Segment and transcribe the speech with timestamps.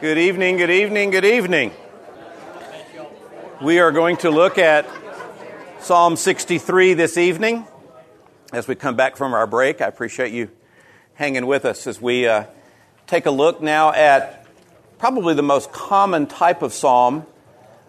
[0.00, 1.72] Good evening, good evening, good evening.
[3.60, 4.86] We are going to look at
[5.80, 7.66] Psalm 63 this evening
[8.52, 9.80] as we come back from our break.
[9.80, 10.50] I appreciate you
[11.14, 12.44] hanging with us as we uh,
[13.08, 14.46] take a look now at
[14.98, 17.26] probably the most common type of psalm,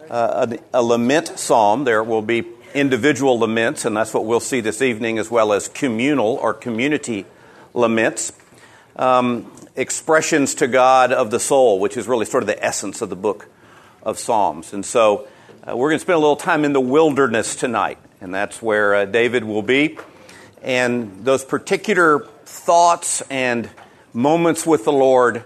[0.09, 1.83] uh, a, a lament psalm.
[1.83, 5.67] There will be individual laments, and that's what we'll see this evening, as well as
[5.67, 7.27] communal or community
[7.75, 8.31] laments.
[8.99, 13.09] Um, expressions to God of the soul, which is really sort of the essence of
[13.09, 13.47] the book
[14.03, 14.73] of Psalms.
[14.73, 15.25] And so
[15.65, 18.93] uh, we're going to spend a little time in the wilderness tonight, and that's where
[18.93, 19.97] uh, David will be.
[20.61, 23.69] And those particular thoughts and
[24.11, 25.45] moments with the Lord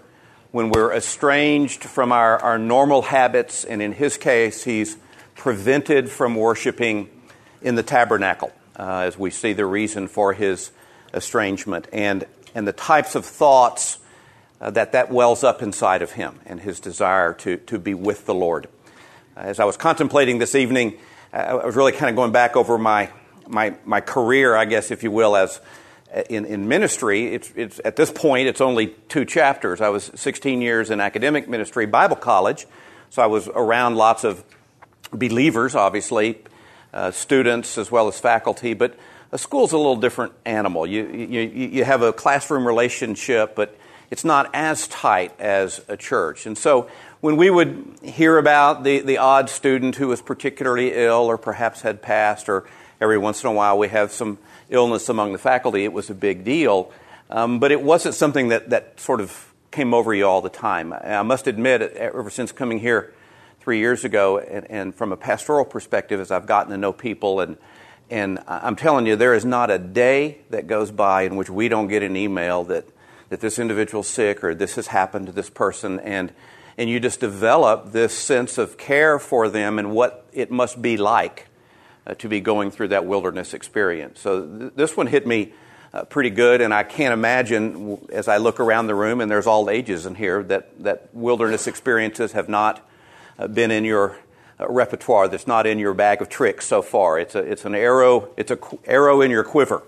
[0.50, 4.98] when we're estranged from our, our normal habits, and in his case, he's
[5.36, 7.08] prevented from worshiping
[7.62, 10.72] in the tabernacle, uh, as we see the reason for his
[11.14, 12.26] estrangement, and,
[12.56, 14.00] and the types of thoughts
[14.62, 18.26] uh, that that wells up inside of him and his desire to, to be with
[18.26, 18.68] the Lord.
[19.36, 20.98] As I was contemplating this evening,
[21.34, 23.10] uh, I was really kind of going back over my,
[23.48, 25.60] my, my career, I guess, if you will, as
[26.16, 27.34] uh, in, in ministry.
[27.34, 29.82] It's, it's, at this point, it's only two chapters.
[29.82, 32.66] I was 16 years in academic ministry, Bible college,
[33.10, 34.44] so I was around lots of
[35.12, 36.42] believers, obviously,
[36.94, 38.96] uh, students as well as faculty, but
[39.34, 40.86] a school's a little different animal.
[40.86, 43.76] You, you, you have a classroom relationship, but
[44.12, 46.46] it's not as tight as a church.
[46.46, 46.88] And so
[47.20, 51.82] when we would hear about the, the odd student who was particularly ill or perhaps
[51.82, 52.66] had passed, or
[53.02, 54.38] every once in a while we have some
[54.70, 56.92] illness among the faculty, it was a big deal.
[57.32, 60.94] Um, but it wasn't something that, that sort of came over you all the time.
[60.94, 63.12] I must admit, ever since coming here
[63.62, 67.40] three years ago, and, and from a pastoral perspective, as I've gotten to know people
[67.40, 67.58] and
[68.14, 71.68] and I'm telling you, there is not a day that goes by in which we
[71.68, 72.86] don't get an email that
[73.30, 76.32] that this individual's sick or this has happened to this person and
[76.78, 80.98] and you just develop this sense of care for them and what it must be
[80.98, 81.48] like
[82.06, 84.20] uh, to be going through that wilderness experience.
[84.20, 85.54] So th- this one hit me
[85.94, 89.48] uh, pretty good, and I can't imagine as I look around the room, and there's
[89.48, 92.88] all ages in here, that, that wilderness experiences have not
[93.38, 94.18] uh, been in your
[94.70, 97.20] repertoire, that's not in your bag of tricks so far.
[97.20, 99.84] It's, a, it's an arrow, it's qu- arrow in your quiver.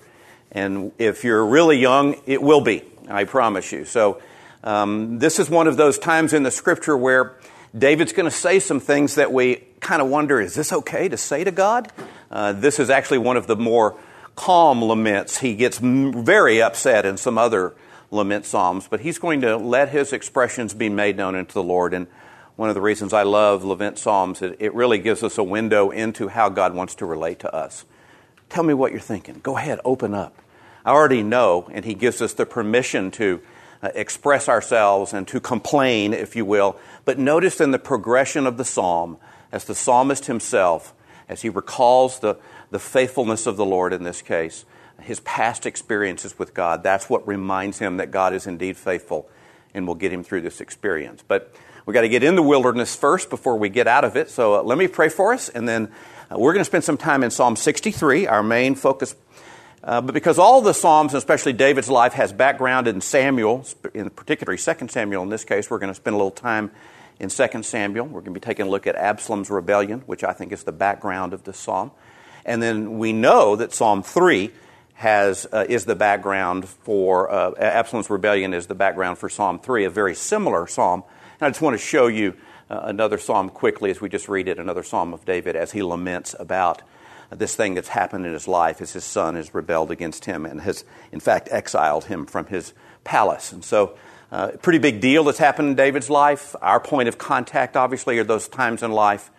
[0.51, 2.83] And if you're really young, it will be.
[3.07, 3.85] I promise you.
[3.85, 4.21] So,
[4.63, 7.35] um, this is one of those times in the scripture where
[7.77, 11.17] David's going to say some things that we kind of wonder is this okay to
[11.17, 11.91] say to God?
[12.31, 13.95] Uh, this is actually one of the more
[14.35, 15.37] calm laments.
[15.37, 17.75] He gets very upset in some other
[18.11, 21.93] lament psalms, but he's going to let his expressions be made known unto the Lord.
[21.93, 22.07] And
[22.55, 25.89] one of the reasons I love lament psalms, it, it really gives us a window
[25.89, 27.85] into how God wants to relate to us.
[28.49, 29.39] Tell me what you're thinking.
[29.43, 30.41] Go ahead, open up.
[30.85, 33.41] I already know, and He gives us the permission to
[33.81, 36.77] uh, express ourselves and to complain, if you will.
[37.03, 39.17] But notice in the progression of the psalm,
[39.51, 40.93] as the psalmist himself,
[41.29, 42.37] as he recalls the,
[42.71, 44.65] the faithfulness of the Lord in this case,
[45.01, 49.29] his past experiences with God, that's what reminds him that God is indeed faithful
[49.73, 51.23] and will get him through this experience.
[51.27, 51.53] But
[51.85, 54.29] we got to get in the wilderness first before we get out of it.
[54.29, 55.91] So uh, let me pray for us, and then
[56.31, 59.15] uh, we're going to spend some time in Psalm 63, our main focus
[59.85, 63.63] uh, but because all the Psalms, especially David's life, has background in Samuel,
[63.93, 66.71] in particular 2 Samuel in this case, we're going to spend a little time
[67.19, 68.05] in 2 Samuel.
[68.07, 70.71] We're going to be taking a look at Absalom's rebellion, which I think is the
[70.71, 71.91] background of this psalm.
[72.45, 74.49] And then we know that Psalm 3
[74.95, 79.85] has, uh, is the background for, uh, Absalom's rebellion is the background for Psalm 3,
[79.85, 81.03] a very similar psalm.
[81.39, 82.35] And I just want to show you
[82.69, 85.81] uh, another psalm quickly as we just read it, another psalm of David as he
[85.81, 86.81] laments about
[87.29, 90.61] this thing that's happened in his life is his son has rebelled against him and
[90.61, 93.51] has, in fact, exiled him from his palace.
[93.51, 93.97] And so,
[94.31, 96.55] uh, pretty big deal that's happened in David's life.
[96.61, 99.31] Our point of contact, obviously, are those times in life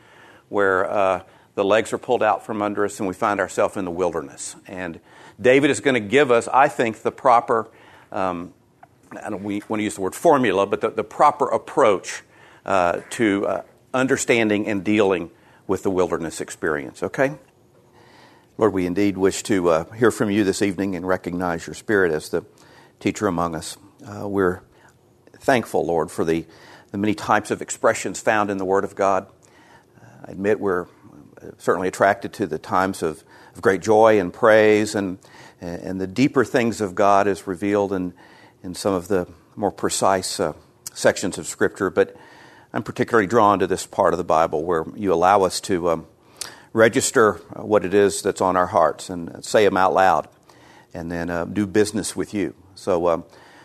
[0.49, 1.23] where uh,
[1.55, 4.57] the legs are pulled out from under us and we find ourselves in the wilderness.
[4.67, 5.01] And
[5.41, 7.69] David is going to give us, I think, the proper,
[8.13, 8.55] um,
[9.19, 12.23] I don't want to use the word formula, but the, the proper approach
[12.65, 13.63] uh, to uh,
[13.95, 15.31] understanding and dealing
[15.67, 17.37] with the wilderness experience, okay?
[18.59, 22.13] Lord, we indeed wish to uh, hear from you this evening and recognize your Spirit
[22.13, 22.45] as the
[23.01, 23.77] teacher among us.
[24.07, 24.63] Uh, we're
[25.39, 26.47] thankful, Lord, for the,
[26.91, 29.27] the many types of expressions found in the Word of God.
[30.27, 30.87] I admit we're
[31.59, 33.23] certainly attracted to the times of,
[33.55, 35.19] of great joy and praise, and,
[35.61, 38.15] and the deeper things of God is revealed in,
[38.67, 40.53] in some of the more precise uh,
[40.93, 41.89] sections of Scripture.
[41.89, 42.15] But
[42.75, 45.89] I'm particularly drawn to this part of the Bible where you allow us to.
[45.89, 46.07] Um,
[46.77, 50.29] register what it is that's on our hearts and say them out loud
[50.93, 52.55] and then uh, do business with you.
[52.75, 53.25] So, um,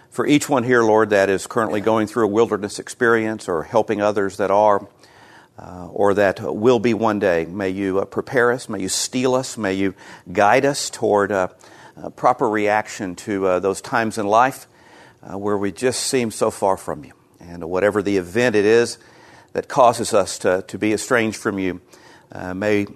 [0.10, 4.02] for each one here, Lord, that is currently going through a wilderness experience or helping
[4.02, 4.88] others that are,
[5.60, 7.44] uh, or that will be one day.
[7.44, 9.94] May you uh, prepare us, may you steel us, may you
[10.32, 11.50] guide us toward uh,
[12.16, 14.68] proper reaction to uh, those times in life
[15.24, 17.14] uh, where we just seem so far from you.
[17.40, 18.98] And whatever the event it is
[19.54, 21.82] that causes us to, to be estranged from you,
[22.32, 22.88] uh, may,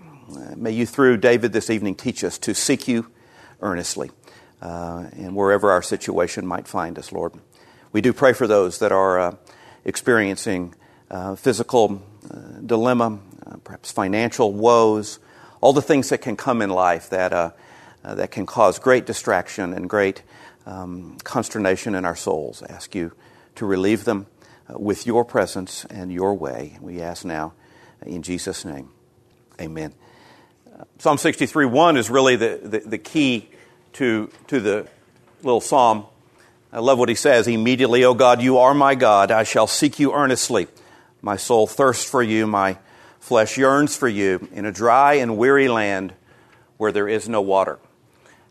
[0.55, 3.11] may you, through David this evening, teach us to seek you
[3.61, 4.11] earnestly
[4.61, 7.33] uh, and wherever our situation might find us, Lord.
[7.91, 9.35] We do pray for those that are uh,
[9.83, 10.75] experiencing
[11.09, 15.19] uh, physical uh, dilemma, uh, perhaps financial woes,
[15.61, 17.51] all the things that can come in life that, uh,
[18.03, 20.23] that can cause great distraction and great
[20.65, 22.63] um, consternation in our souls.
[22.63, 23.13] Ask you
[23.55, 24.27] to relieve them
[24.69, 26.77] with your presence and your way.
[26.81, 27.53] We ask now
[28.05, 28.89] in Jesus' name.
[29.59, 29.93] Amen.
[30.99, 33.47] Psalm 63 1 is really the, the, the key
[33.93, 34.87] to, to the
[35.43, 36.05] little psalm.
[36.73, 37.47] I love what he says.
[37.47, 39.31] Immediately, O God, you are my God.
[39.31, 40.67] I shall seek you earnestly.
[41.21, 42.45] My soul thirsts for you.
[42.45, 42.77] My
[43.19, 46.13] flesh yearns for you in a dry and weary land
[46.77, 47.79] where there is no water.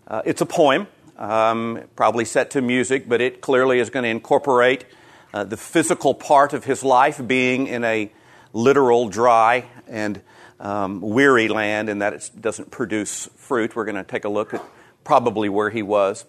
[0.08, 4.08] Uh, it's a poem, um, probably set to music, but it clearly is going to
[4.08, 4.84] incorporate
[5.32, 8.10] uh, the physical part of his life being in a
[8.52, 10.20] literal, dry, and
[10.60, 13.74] um, weary land, and that it doesn't produce fruit.
[13.74, 14.62] We're going to take a look at
[15.02, 16.24] probably where he was.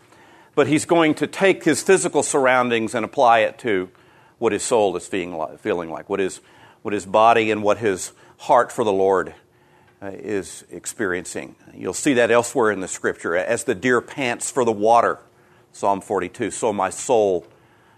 [0.56, 3.90] But he's going to take his physical surroundings and apply it to
[4.38, 6.42] what his soul is feeling like, what his,
[6.82, 9.34] what his body and what his heart for the Lord
[10.14, 11.56] is experiencing.
[11.74, 13.36] You'll see that elsewhere in the scripture.
[13.36, 15.20] As the deer pants for the water,
[15.72, 17.46] Psalm 42, so my soul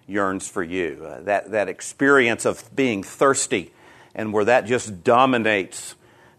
[0.08, 1.06] yearns for you.
[1.06, 3.72] Uh, that, that experience of being thirsty
[4.16, 5.96] and where that just dominates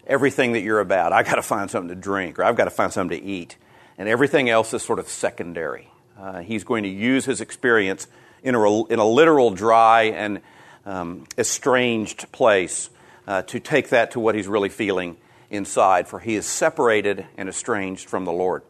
[0.07, 1.13] everything that you're about.
[1.13, 3.57] I've got to find something to drink or I've got to find something to eat
[3.97, 5.87] and everything else is sort of secondary.
[6.17, 8.07] Uh, he's going to use his experience
[8.43, 10.41] in a, in a literal, dry, and
[10.85, 12.89] um, estranged place
[13.27, 15.15] uh, to take that to what he's really feeling
[15.49, 18.63] inside, for he is separated and estranged from the Lord.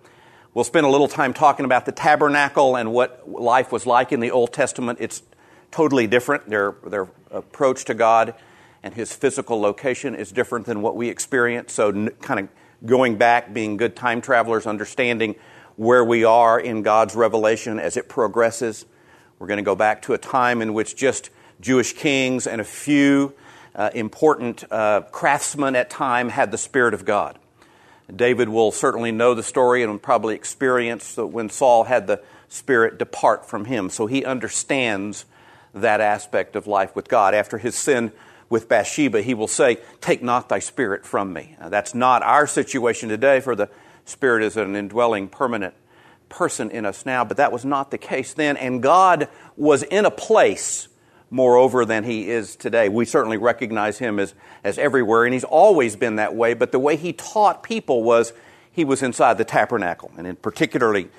[0.53, 4.19] We'll spend a little time talking about the tabernacle and what life was like in
[4.19, 4.99] the Old Testament.
[5.01, 5.21] It's
[5.71, 6.49] totally different.
[6.49, 8.33] Their, their approach to God
[8.81, 11.73] and his physical location is different than what we experience.
[11.73, 12.49] So, n- kind of
[12.85, 15.35] going back, being good time travelers, understanding
[15.75, 18.85] where we are in God's revelation as it progresses.
[19.37, 21.29] We're going to go back to a time in which just
[21.61, 23.33] Jewish kings and a few
[23.79, 27.39] uh, important uh, craftsmen at time had the Spirit of God.
[28.13, 33.45] David will certainly know the story and probably experience when Saul had the Spirit depart
[33.45, 33.89] from him.
[33.89, 35.25] So he understands
[35.73, 37.33] that aspect of life with God.
[37.33, 38.11] After his sin
[38.49, 41.55] with Bathsheba, he will say, Take not thy spirit from me.
[41.59, 43.69] Now, that's not our situation today, for the
[44.03, 45.75] Spirit is an indwelling, permanent
[46.27, 48.57] person in us now, but that was not the case then.
[48.57, 50.87] And God was in a place,
[51.29, 52.89] moreover, than He is today.
[52.89, 54.33] We certainly recognize Him as,
[54.63, 58.33] as everywhere, and He's always been that way, but the way He taught people was
[58.71, 61.09] He was inside the tabernacle, and in particularly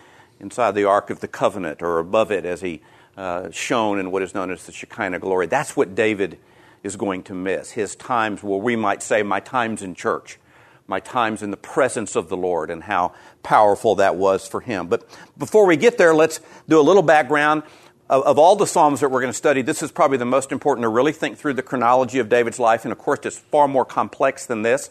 [0.40, 2.80] inside the Ark of the Covenant, or above it as He
[3.16, 5.46] uh, shone in what is known as the Shekinah glory.
[5.46, 6.38] That's what David
[6.82, 7.72] is going to miss.
[7.72, 10.38] His times where we might say, my times in church,
[10.86, 14.88] my times in the presence of the Lord, and how powerful that was for him.
[14.88, 15.04] But
[15.38, 17.62] before we get there, let's do a little background.
[18.10, 20.50] Of, of all the Psalms that we're going to study, this is probably the most
[20.50, 22.84] important to really think through the chronology of David's life.
[22.84, 24.90] And of course, it's far more complex than this.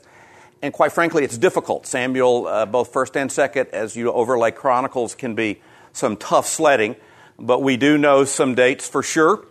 [0.62, 1.86] And quite frankly, it's difficult.
[1.86, 6.96] Samuel, uh, both first and second, as you overlay Chronicles, can be some tough sledding.
[7.38, 9.46] But we do know some dates for sure.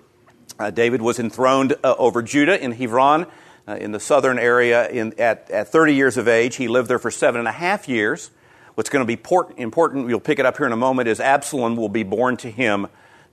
[0.59, 3.27] Uh, David was enthroned uh, over Judah in Hebron,
[3.69, 6.57] uh, in the southern area, in, at, at 30 years of age.
[6.57, 8.31] He lived there for seven and a half years.
[8.77, 11.21] What's going to be port, important, we'll pick it up here in a moment, is
[11.21, 12.87] Absalom will be born to him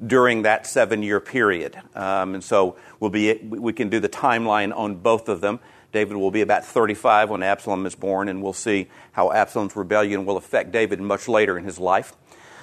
[0.06, 1.80] during that seven year period.
[1.94, 5.60] Um, and so we'll be, we can do the timeline on both of them.
[5.92, 10.26] David will be about 35 when Absalom is born, and we'll see how Absalom's rebellion
[10.26, 12.14] will affect David much later in his life.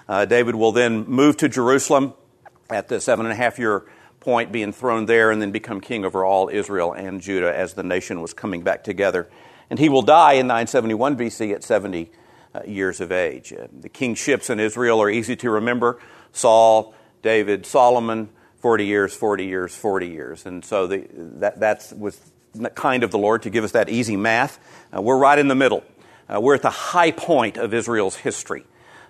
[0.06, 2.12] Uh, David will then move to Jerusalem
[2.68, 3.86] at the seven and a half year
[4.20, 7.82] point being thrown there and then become king over all Israel and Judah as the
[7.82, 9.28] nation was coming back together.
[9.70, 12.10] And he will die in 971 BC at 70
[12.54, 13.52] uh, years of age.
[13.52, 15.98] Uh, the kingships in Israel are easy to remember
[16.32, 20.46] Saul, David, Solomon, 40 years, 40 years, 40 years.
[20.46, 21.06] And so the,
[21.38, 22.20] that that's, was
[22.74, 24.58] kind of the Lord to give us that easy math.
[24.94, 25.84] Uh, we're right in the middle.
[26.28, 28.64] Uh, we're at the high point of Israel's history.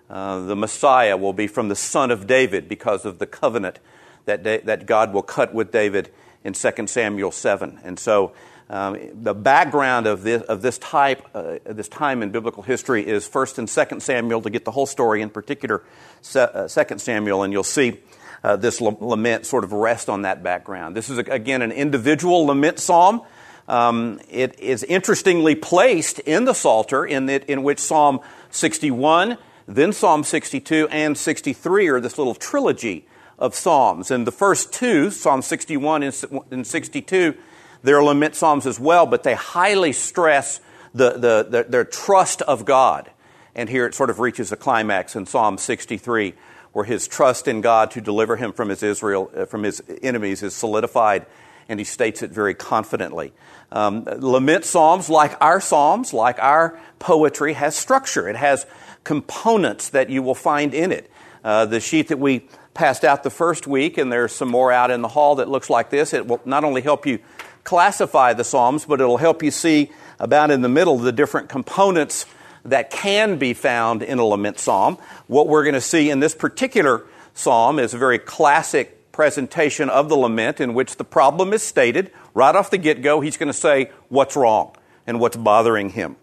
[0.09, 3.79] Uh, the Messiah will be from the son of David because of the covenant
[4.25, 6.11] that, that God will cut with David
[6.45, 7.81] in 2 Samuel 7.
[7.83, 8.33] And so
[8.73, 13.29] um, the background of this, of this type, uh, this time in biblical history is
[13.29, 15.83] 1st and 2nd Samuel to get the whole story, in particular
[16.23, 18.01] 2nd uh, Samuel, and you'll see
[18.43, 20.97] uh, this lament sort of rest on that background.
[20.97, 23.21] This is, again, an individual lament psalm.
[23.69, 29.37] Um, it is interestingly placed in the Psalter, in, it, in which Psalm 61,
[29.69, 33.07] then Psalm 62, and 63 are this little trilogy
[33.39, 34.11] of Psalms.
[34.11, 36.03] And the first two, Psalm 61
[36.51, 37.35] and 62,
[37.83, 40.61] they're lament Psalms as well, but they highly stress
[40.95, 43.11] the, the, the, their trust of God.
[43.55, 46.35] And here it sort of reaches a climax in Psalm 63,
[46.73, 50.43] where his trust in God to deliver him from his Israel, uh, from his enemies
[50.43, 51.27] is solidified,
[51.69, 53.33] and he states it very confidently.
[53.71, 58.29] Um, lament psalms, like our psalms, like our poetry, has structure.
[58.29, 58.67] It has
[59.05, 61.11] components that you will find in it.
[61.45, 64.91] Uh, the sheet that we passed out the first week, and there's some more out
[64.91, 66.13] in the hall that looks like this.
[66.13, 67.19] It will not only help you
[67.65, 72.27] classify the psalms, but it'll help you see about in the middle the different components
[72.65, 74.99] that can be found in a lament psalm.
[75.27, 77.05] What we're going to see in this particular
[77.35, 82.11] psalm is a very classic presentation of the lament in which the problem is stated.
[82.35, 84.75] Right off the get go, he's going to say what's wrong
[85.07, 86.17] and what's bothering him.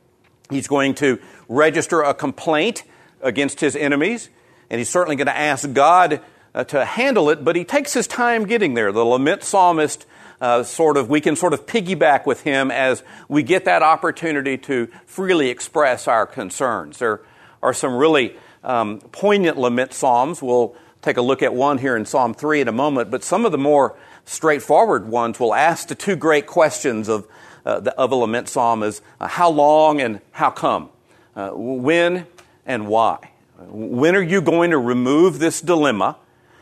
[0.50, 2.84] He's going to register a complaint
[3.22, 4.30] against his enemies,
[4.70, 6.22] and he's certainly going to ask God
[6.56, 8.92] uh, to handle it, but he takes his time getting there.
[8.92, 10.06] The lament psalmist
[10.42, 14.58] uh, sort of, we can sort of piggyback with him as we get that opportunity
[14.58, 17.00] to freely express our concerns.
[17.00, 17.22] There
[17.62, 20.42] are some really um, poignant lament psalms.
[20.42, 23.46] We'll take a look at one here in Psalm 3 in a moment, but some
[23.46, 27.28] of the more straightforward ones will ask the two great questions of,
[27.66, 30.90] uh, the, of a lament psalm is uh, how long and how come?
[31.36, 32.28] Uh, when
[32.66, 33.32] and why?
[33.58, 36.18] When are you going to remove this dilemma?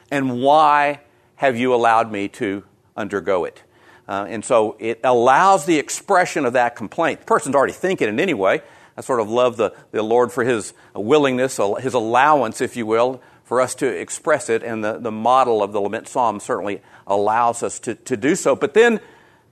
[0.10, 1.02] And why
[1.36, 2.64] have you allowed me to
[2.96, 3.62] undergo it?
[4.08, 7.20] Uh, and so it allows the expression of that complaint.
[7.20, 8.62] The person's already thinking it anyway.
[8.96, 13.22] I sort of love the, the Lord for his willingness, his allowance, if you will,
[13.44, 14.64] for us to express it.
[14.64, 18.56] And the, the model of the lament psalm certainly allows us to, to do so.
[18.56, 19.00] But then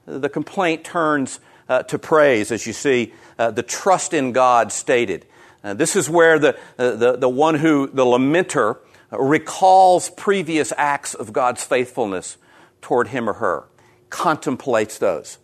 [0.06, 5.26] the complaint turns uh, to praise, as you see uh, the trust in God stated.
[5.64, 8.78] Uh, this is where the, uh, the, the one who, the lamenter,
[9.12, 12.38] recalls previous acts of God's faithfulness
[12.82, 13.66] toward him or her
[14.10, 15.38] contemplates those.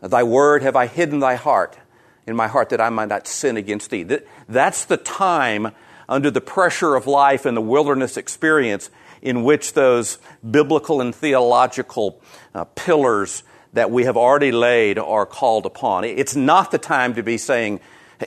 [0.00, 1.78] Thy word have I hidden thy heart
[2.26, 4.06] in my heart that I might not sin against thee.
[4.48, 5.72] That's the time
[6.08, 12.20] under the pressure of life and the wilderness experience in which those biblical and theological
[12.54, 16.04] uh, pillars that we have already laid are called upon.
[16.04, 17.80] It's not the time to be saying,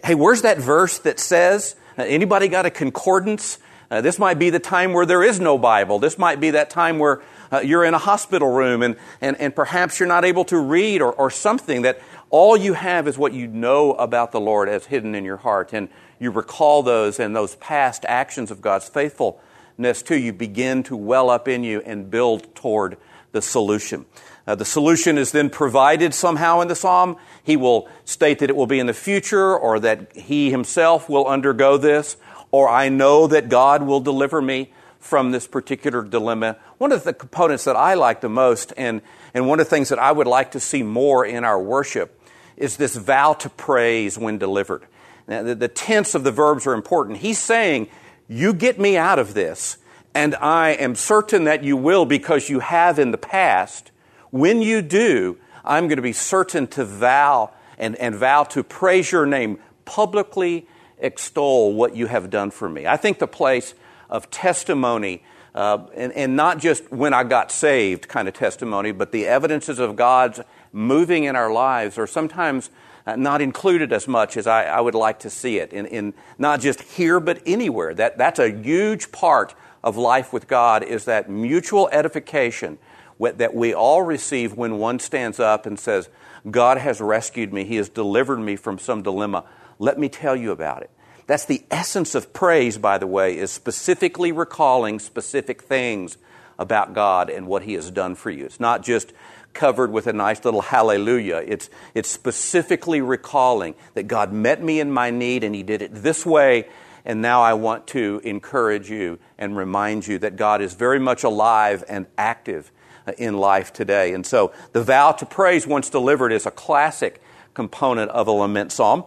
[0.04, 1.76] hey, where's that verse that says?
[1.98, 3.58] Uh, anybody got a concordance?
[3.90, 6.00] Uh, this might be the time where there is no Bible.
[6.00, 7.22] This might be that time where
[7.52, 11.02] uh, you're in a hospital room and, and, and perhaps you're not able to read
[11.02, 14.86] or, or something that all you have is what you know about the Lord as
[14.86, 15.74] hidden in your heart.
[15.74, 15.90] And
[16.20, 21.30] you recall those and those past actions of God's faithfulness to you begin to well
[21.30, 22.98] up in you and build toward
[23.32, 24.06] the solution.
[24.48, 27.16] Uh, the solution is then provided somehow in the psalm.
[27.44, 31.28] He will state that it will be in the future or that he himself will
[31.28, 32.18] undergo this
[32.52, 36.56] or I know that God will deliver me from this particular dilemma.
[36.78, 39.02] One of the components that I like the most, and,
[39.34, 42.18] and one of the things that I would like to see more in our worship,
[42.56, 44.86] is this vow to praise when delivered.
[45.28, 47.18] Now, the, the tense of the verbs are important.
[47.18, 47.90] He's saying,
[48.28, 49.78] You get me out of this,
[50.14, 53.92] and I am certain that you will because you have in the past.
[54.30, 59.12] When you do, I'm going to be certain to vow and, and vow to praise
[59.12, 60.68] your name, publicly
[61.00, 62.86] extol what you have done for me.
[62.86, 63.74] I think the place
[64.12, 65.24] of testimony,
[65.56, 69.80] uh, and, and not just when I got saved kind of testimony, but the evidences
[69.80, 70.42] of God's
[70.72, 72.70] moving in our lives are sometimes
[73.06, 76.14] uh, not included as much as I, I would like to see it, in, in
[76.38, 77.94] not just here, but anywhere.
[77.94, 82.78] That, that's a huge part of life with God is that mutual edification
[83.20, 86.10] that we all receive when one stands up and says,
[86.50, 87.64] God has rescued me.
[87.64, 89.46] He has delivered me from some dilemma.
[89.78, 90.90] Let me tell you about it.
[91.28, 96.18] That's the essence of praise, by the way, is specifically recalling specific things
[96.60, 98.46] about God and what He has done for you.
[98.46, 99.14] It's not just
[99.54, 101.44] covered with a nice little hallelujah.
[101.46, 105.92] It's, it's specifically recalling that God met me in my need and He did it
[105.94, 106.68] this way.
[107.04, 111.24] And now I want to encourage you and remind you that God is very much
[111.24, 112.72] alive and active
[113.08, 114.14] uh, in life today.
[114.14, 117.22] And so the vow to praise, once delivered, is a classic
[117.54, 119.04] component of a lament psalm.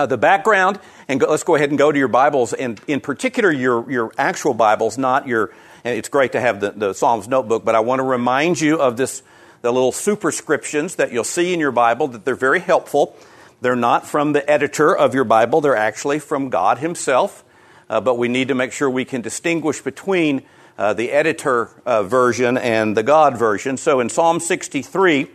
[0.00, 3.02] Uh, the background, and go, let's go ahead and go to your Bibles, and in
[3.02, 5.52] particular your, your actual Bibles, not your,
[5.84, 8.96] it's great to have the, the Psalms notebook, but I want to remind you of
[8.96, 9.22] this,
[9.60, 13.14] the little superscriptions that you'll see in your Bible, that they're very helpful.
[13.60, 17.44] They're not from the editor of your Bible, they're actually from God Himself,
[17.90, 20.44] uh, but we need to make sure we can distinguish between
[20.78, 23.76] uh, the editor uh, version and the God version.
[23.76, 25.26] So in Psalm 63,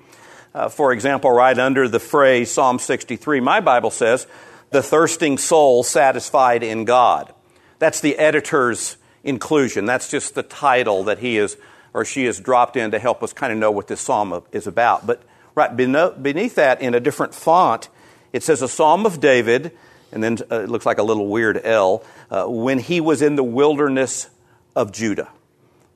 [0.56, 4.26] uh, for example, right under the phrase Psalm 63, my Bible says,
[4.72, 7.34] the thirsting soul satisfied in God.
[7.80, 9.86] That's the editor's inclusion.
[9.86, 11.58] That's just the title that he is
[11.96, 14.68] or she has dropped in to help us kind of know what this psalm is
[14.68, 15.08] about.
[15.08, 15.24] But
[15.56, 17.88] right beneath that, in a different font,
[18.34, 19.72] it says a psalm of David,
[20.12, 23.38] and then uh, it looks like a little weird L, uh, when he was in
[23.38, 24.30] the wilderness
[24.76, 25.30] of Judah.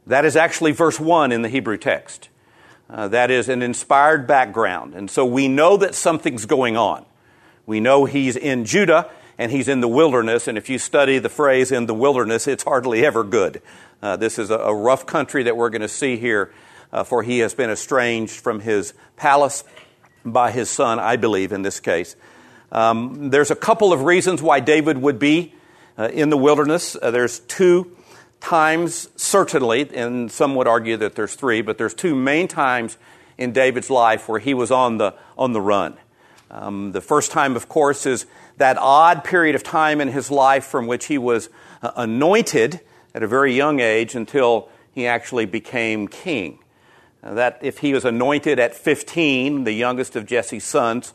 [0.08, 2.30] That is actually verse 1 in the Hebrew text.
[2.90, 4.94] Uh, that is an inspired background.
[4.96, 7.06] And so we know that something's going on.
[7.70, 10.48] We know he's in Judah and he's in the wilderness.
[10.48, 13.62] And if you study the phrase in the wilderness, it's hardly ever good.
[14.02, 16.52] Uh, this is a, a, rough country that we're going to see here,
[16.92, 19.64] uh, for he has been estranged from his palace
[20.26, 22.16] by his son, I believe, in this case.
[22.72, 25.54] Um, there's a couple of reasons why David would be
[25.96, 26.98] uh, in the wilderness.
[27.00, 27.96] Uh, there's two
[28.40, 32.98] times, certainly, and some would argue that there's three, but there's two main times
[33.38, 35.96] in David's life where he was on the, on the run.
[36.52, 38.26] Um, the first time, of course, is
[38.58, 41.50] that odd period of time in his life from which he was
[41.82, 42.82] uh, anointed
[43.14, 46.60] at a very young age until he actually became king.
[47.22, 51.14] That if he was anointed at 15, the youngest of Jesse's sons,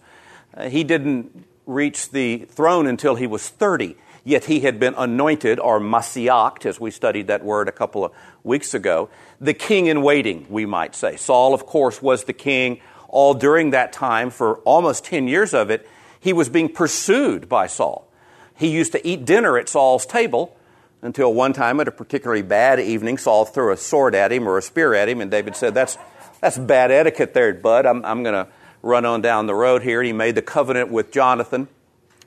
[0.56, 3.96] uh, he didn't reach the throne until he was 30.
[4.26, 8.12] Yet he had been anointed, or masiakt, as we studied that word a couple of
[8.42, 11.16] weeks ago, the king in waiting, we might say.
[11.16, 12.80] Saul, of course, was the king
[13.14, 14.28] all during that time.
[14.30, 18.08] For almost 10 years of it, he was being pursued by Saul.
[18.56, 20.56] He used to eat dinner at Saul's table
[21.00, 24.56] until one time at a particularly bad evening, Saul threw a sword at him or
[24.56, 25.98] a spear at him, and David said, That's,
[26.40, 27.84] that's bad etiquette there, bud.
[27.84, 28.50] I'm, I'm going to
[28.82, 30.00] run on down the road here.
[30.00, 31.68] And he made the covenant with Jonathan,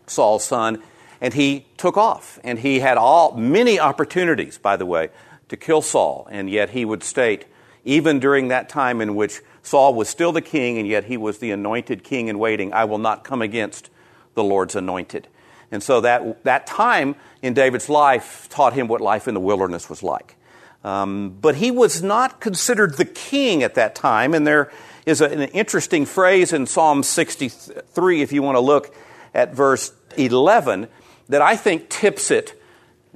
[0.06, 0.82] Saul's son,
[1.20, 2.39] and he took off.
[2.44, 5.10] And he had all many opportunities, by the way,
[5.50, 7.46] to kill Saul, and yet he would state,
[7.84, 11.40] even during that time in which Saul was still the king, and yet he was
[11.40, 13.90] the anointed king in waiting, I will not come against
[14.34, 15.27] the Lord's anointed.
[15.74, 19.90] And so that, that time in David's life taught him what life in the wilderness
[19.90, 20.38] was like.
[20.86, 24.72] Um, but he was not considered the king at that time, and there
[25.06, 28.96] is a, an interesting phrase in Psalm 63, if you want to look
[29.34, 30.88] at verse 11,
[31.27, 32.58] that I think tips it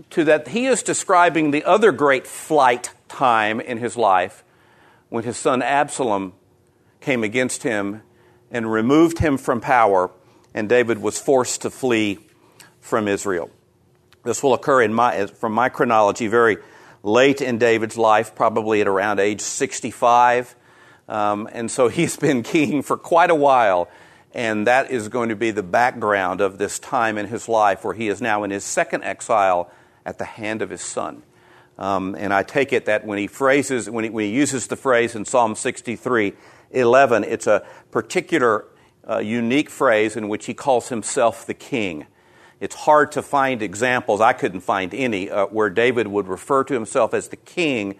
[0.09, 4.43] to that he is describing the other great flight time in his life
[5.07, 6.33] when his son Absalom
[7.01, 8.01] came against him
[8.49, 10.11] and removed him from power,
[10.53, 12.19] and David was forced to flee
[12.79, 13.49] from Israel.
[14.23, 16.57] This will occur in my, from my chronology very
[17.03, 20.55] late in David's life, probably at around age 65.
[21.09, 23.89] Um, and so he's been king for quite a while.
[24.33, 27.93] And that is going to be the background of this time in his life where
[27.93, 29.69] he is now in his second exile
[30.05, 31.23] at the hand of his son.
[31.77, 34.75] Um, and I take it that when he phrases, when he, when he, uses the
[34.75, 36.33] phrase in Psalm 63,
[36.71, 38.65] 11, it's a particular
[39.09, 42.05] uh, unique phrase in which he calls himself the king.
[42.59, 46.73] It's hard to find examples, I couldn't find any, uh, where David would refer to
[46.73, 47.95] himself as the king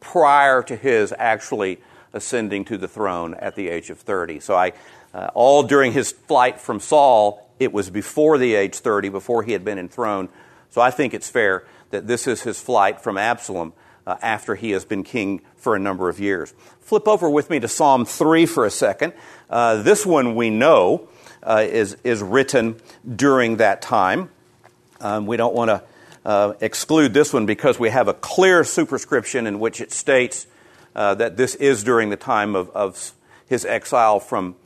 [0.00, 1.78] prior to his actually
[2.12, 4.40] ascending to the throne at the age of 30.
[4.40, 4.72] So I,
[5.12, 9.52] uh, all during his flight from Saul, it was before the age 30, before he
[9.52, 10.30] had been enthroned.
[10.70, 13.72] So I think it's fair that this is his flight from Absalom
[14.06, 16.54] uh, after he has been king for a number of years.
[16.80, 19.12] Flip over with me to Psalm 3 for a second.
[19.50, 21.08] Uh, this one we know
[21.42, 22.76] uh, is, is written
[23.14, 24.30] during that time.
[25.00, 25.82] Um, we don't want to
[26.24, 30.46] uh, exclude this one because we have a clear superscription in which it states
[30.94, 33.12] uh, that this is during the time of, of
[33.46, 34.56] his exile from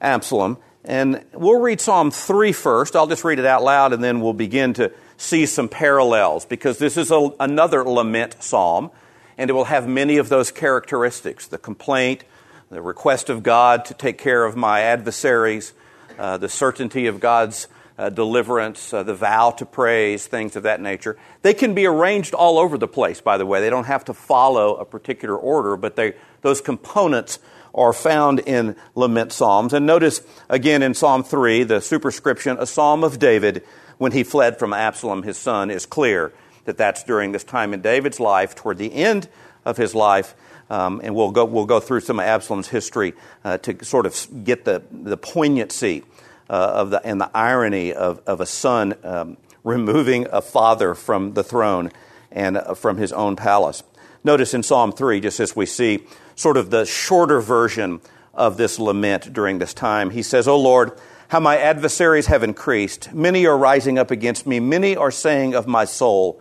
[0.00, 0.58] Absalom.
[0.84, 2.94] And we'll read Psalm 3 first.
[2.94, 6.78] I'll just read it out loud and then we'll begin to see some parallels because
[6.78, 8.90] this is a, another lament psalm
[9.36, 12.24] and it will have many of those characteristics the complaint,
[12.70, 15.74] the request of God to take care of my adversaries,
[16.18, 20.80] uh, the certainty of God's uh, deliverance, uh, the vow to praise, things of that
[20.80, 21.18] nature.
[21.42, 23.60] They can be arranged all over the place, by the way.
[23.60, 27.40] They don't have to follow a particular order, but they, those components
[27.74, 29.72] are found in lament psalms.
[29.72, 33.64] And notice again in Psalm 3, the superscription, a psalm of David
[33.98, 36.32] when he fled from Absalom, his son, is clear
[36.64, 39.28] that that's during this time in David's life, toward the end
[39.64, 40.34] of his life.
[40.70, 44.44] Um, and we'll go, we'll go through some of Absalom's history uh, to sort of
[44.44, 46.04] get the, the poignancy
[46.50, 51.34] uh, of the, and the irony of, of a son um, removing a father from
[51.34, 51.90] the throne
[52.30, 53.82] and uh, from his own palace.
[54.24, 56.00] Notice in Psalm 3, just as we see
[56.34, 58.00] sort of the shorter version
[58.34, 63.12] of this lament during this time, he says, O Lord, how my adversaries have increased.
[63.12, 64.60] Many are rising up against me.
[64.60, 66.40] Many are saying of my soul,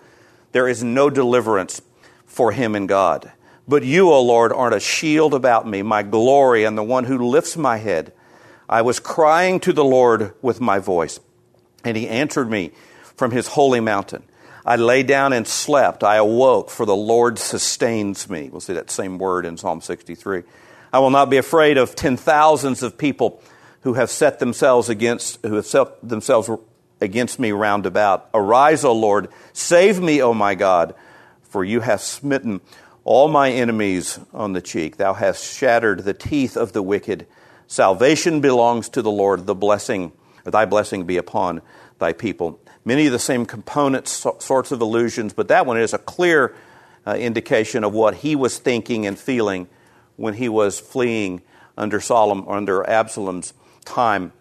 [0.53, 1.81] There is no deliverance
[2.25, 3.31] for him in God.
[3.67, 7.27] But you, O Lord, are a shield about me, my glory, and the one who
[7.27, 8.13] lifts my head.
[8.69, 11.19] I was crying to the Lord with my voice,
[11.83, 12.71] and he answered me
[13.15, 14.23] from his holy mountain.
[14.65, 16.03] I lay down and slept.
[16.03, 18.49] I awoke, for the Lord sustains me.
[18.49, 20.43] We'll see that same word in Psalm 63.
[20.93, 23.41] I will not be afraid of ten thousands of people
[23.87, 26.49] who have set themselves against, who have set themselves
[26.99, 28.29] against me round about.
[28.33, 30.93] Arise, O Lord, save me, O my God,
[31.43, 32.59] for you have smitten
[33.05, 34.97] all my enemies on the cheek.
[34.97, 37.27] Thou hast shattered the teeth of the wicked.
[37.65, 39.45] Salvation belongs to the Lord.
[39.45, 40.11] The blessing,
[40.43, 41.61] thy blessing be upon
[41.97, 42.59] thy people.
[42.83, 46.53] Many of the same components, so, sorts of allusions, but that one is a clear
[47.05, 49.69] uh, indication of what he was thinking and feeling
[50.17, 51.41] when he was fleeing
[51.77, 53.53] under Solomon, under Absalom's
[53.87, 54.33] time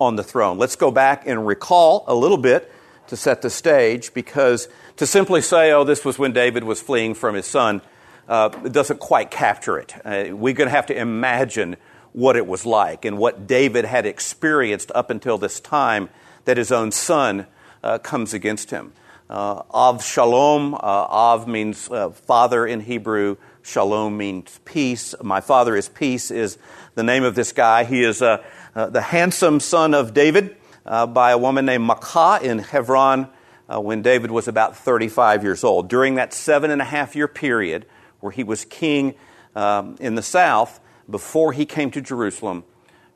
[0.00, 0.58] on the throne.
[0.58, 2.72] Let's go back and recall a little bit
[3.08, 7.14] to set the stage because to simply say, oh, this was when David was fleeing
[7.14, 7.82] from his son,
[8.26, 9.94] uh, doesn't quite capture it.
[10.04, 11.76] Uh, we're going to have to imagine
[12.12, 16.08] what it was like and what David had experienced up until this time
[16.44, 17.46] that his own son
[17.82, 18.92] uh, comes against him.
[19.28, 25.14] Uh, Av Shalom, uh, Av means uh, father in Hebrew, Shalom means peace.
[25.22, 26.58] My father is peace, is
[26.96, 27.84] the name of this guy.
[27.84, 32.58] He is uh, uh, the handsome son of David by a woman named Maacah in
[32.58, 33.30] Hebron
[33.68, 35.88] when David was about 35 years old.
[35.88, 37.86] During that seven and a half year period
[38.20, 39.14] where he was king
[39.56, 42.64] um, in the south, before he came to Jerusalem,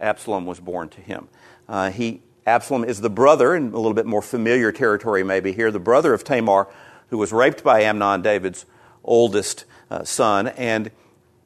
[0.01, 1.29] Absalom was born to him.
[1.69, 5.71] Uh, he, Absalom is the brother, in a little bit more familiar territory maybe here,
[5.71, 6.69] the brother of Tamar,
[7.11, 8.65] who was raped by Amnon, David's
[9.05, 10.49] oldest uh, son.
[10.49, 10.91] And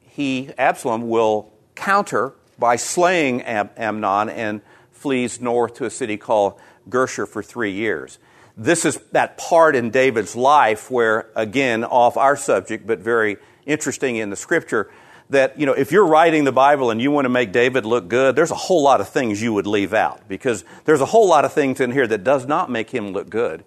[0.01, 6.59] he, Absalom, will counter by slaying Am- Amnon and flees north to a city called
[6.89, 8.19] Geshur for three years.
[8.55, 14.17] This is that part in David's life where, again, off our subject, but very interesting
[14.17, 14.91] in the scripture,
[15.29, 18.07] that, you know, if you're writing the Bible and you want to make David look
[18.07, 21.27] good, there's a whole lot of things you would leave out because there's a whole
[21.27, 23.63] lot of things in here that does not make him look good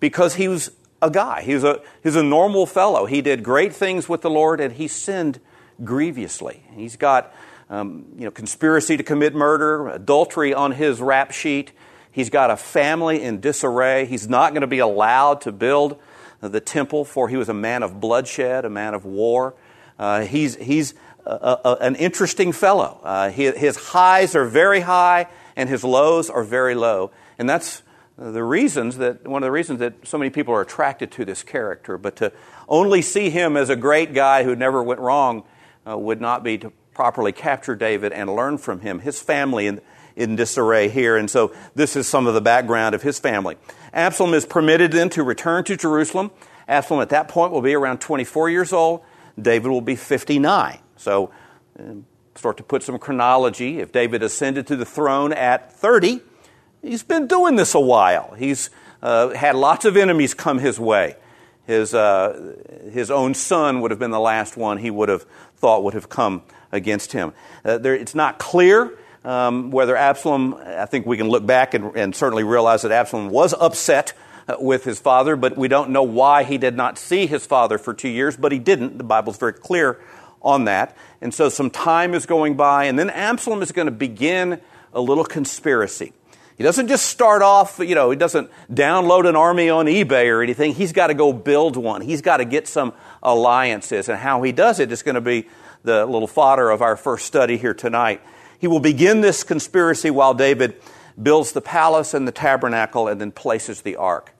[0.00, 0.70] because he was
[1.02, 1.42] a guy.
[1.42, 3.04] He was a, he was a normal fellow.
[3.04, 5.40] He did great things with the Lord and he sinned
[5.84, 6.62] grievously.
[6.74, 7.34] He's got,
[7.68, 11.72] um, you know, conspiracy to commit murder, adultery on his rap sheet.
[12.12, 14.06] He's got a family in disarray.
[14.06, 16.00] He's not going to be allowed to build
[16.40, 19.54] the temple, for he was a man of bloodshed, a man of war.
[19.98, 23.00] Uh, he's he's a, a, an interesting fellow.
[23.02, 27.10] Uh, he, his highs are very high and his lows are very low.
[27.38, 27.82] And that's
[28.30, 31.42] the reasons that, one of the reasons that so many people are attracted to this
[31.42, 31.98] character.
[31.98, 32.32] But to
[32.68, 35.44] only see him as a great guy who never went wrong
[35.88, 39.00] uh, would not be to properly capture David and learn from him.
[39.00, 39.80] His family in,
[40.14, 41.16] in disarray here.
[41.16, 43.56] And so this is some of the background of his family.
[43.92, 46.30] Absalom is permitted then to return to Jerusalem.
[46.68, 49.02] Absalom at that point will be around 24 years old.
[49.40, 50.78] David will be 59.
[50.96, 51.30] So
[51.78, 52.04] um,
[52.34, 53.80] start to put some chronology.
[53.80, 56.20] If David ascended to the throne at 30,
[56.82, 58.34] he's been doing this a while.
[58.34, 58.70] He's
[59.02, 61.16] uh, had lots of enemies come his way.
[61.66, 62.56] His, uh,
[62.92, 65.24] his own son would have been the last one he would have
[65.56, 66.42] thought would have come
[66.72, 67.32] against him.
[67.64, 71.96] Uh, there, it's not clear um, whether Absalom, I think we can look back and,
[71.96, 74.12] and certainly realize that Absalom was upset
[74.48, 77.78] uh, with his father, but we don't know why he did not see his father
[77.78, 78.98] for two years, but he didn't.
[78.98, 80.00] The Bible's very clear
[80.42, 80.96] on that.
[81.20, 84.60] And so some time is going by, and then Absalom is going to begin
[84.92, 86.12] a little conspiracy.
[86.62, 90.44] He doesn't just start off, you know, he doesn't download an army on eBay or
[90.44, 90.74] anything.
[90.74, 92.02] He's got to go build one.
[92.02, 94.08] He's got to get some alliances.
[94.08, 95.48] And how he does it is going to be
[95.82, 98.20] the little fodder of our first study here tonight.
[98.60, 100.76] He will begin this conspiracy while David
[101.20, 104.32] builds the palace and the tabernacle, and then places the ark.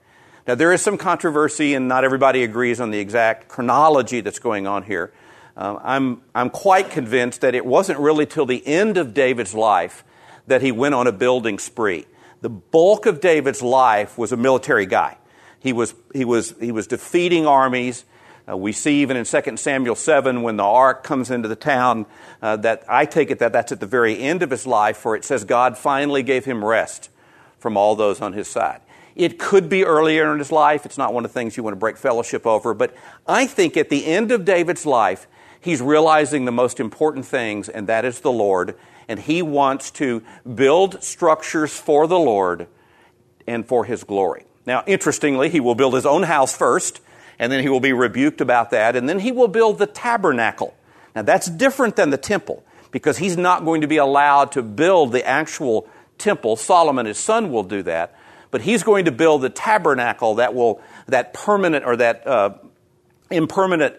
[0.47, 4.65] Now, there is some controversy, and not everybody agrees on the exact chronology that's going
[4.65, 5.11] on here.
[5.57, 10.05] Um, I'm, I'm quite convinced that it wasn't really till the end of David's life
[10.47, 12.05] that he went on a building spree.
[12.43, 15.17] The bulk of David's life was a military guy.
[15.61, 18.03] He was, he was, he was defeating armies.
[18.45, 22.05] Uh, we see even in 2 Samuel 7 when the ark comes into the town
[22.41, 25.15] uh, that I take it that that's at the very end of his life, for
[25.15, 27.09] it says God finally gave him rest
[27.59, 28.81] from all those on his side.
[29.15, 30.85] It could be earlier in his life.
[30.85, 32.73] It's not one of the things you want to break fellowship over.
[32.73, 32.93] But
[33.25, 35.27] I think at the end of David's life,
[35.61, 38.75] he's realizing the most important things, and that is the Lord.
[39.07, 40.23] And he wants to
[40.55, 42.67] build structures for the Lord
[43.45, 44.45] and for his glory.
[44.65, 47.01] Now, interestingly, he will build his own house first
[47.39, 50.73] and then he will be rebuked about that, and then he will build the tabernacle.
[51.15, 55.11] Now, that's different than the temple because he's not going to be allowed to build
[55.11, 55.87] the actual
[56.17, 56.55] temple.
[56.55, 58.15] Solomon, his son, will do that,
[58.51, 62.51] but he's going to build the tabernacle that will, that permanent or that uh,
[63.31, 63.95] impermanent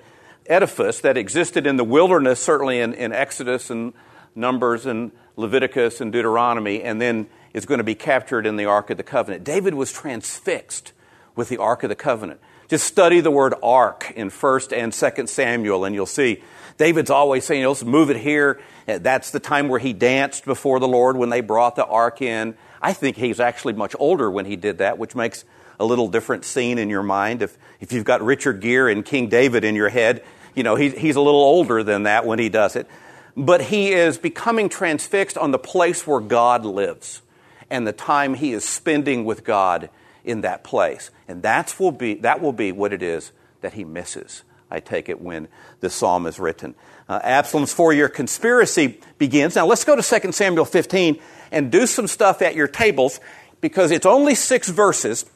[0.47, 3.93] edifice that existed in the wilderness, certainly in, in Exodus and
[4.35, 8.91] Numbers and Leviticus and Deuteronomy, and then is going to be captured in the Ark
[8.91, 9.45] of the Covenant.
[9.45, 10.93] David was transfixed
[11.37, 12.41] with the Ark of the Covenant.
[12.69, 16.43] Just study the word ark in 1st and 2nd Samuel, and you'll see
[16.77, 18.61] David's always saying, let's move it here.
[18.89, 22.23] Eh, that's the time where he danced before the Lord when they brought the ark
[22.23, 22.57] in.
[22.83, 25.45] I think he's actually much older when he did that, which makes
[25.79, 27.43] a little different scene in your mind.
[27.43, 30.91] If, if you've got Richard Gere and King David in your head, you know, he,
[30.91, 32.89] he's a little older than that when he does it.
[33.37, 37.23] But he is becoming transfixed on the place where God lives
[37.71, 39.91] and the time he is spending with God
[40.25, 41.11] in that place.
[41.27, 45.09] And that's will be, that will be what it is that he misses, I take
[45.09, 45.49] it, when
[45.81, 46.75] the psalm is written.
[47.09, 49.57] Uh, Absalom's four year conspiracy begins.
[49.57, 51.19] Now let's go to 2 Samuel 15
[51.51, 53.21] and do some stuff at your tables
[53.61, 55.27] because it's only six verses.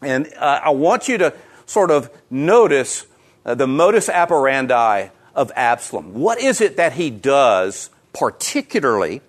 [0.00, 1.34] And uh, I want you to
[1.66, 3.06] sort of notice
[3.44, 6.14] uh, the modus operandi of Absalom.
[6.14, 9.22] What is it that he does particularly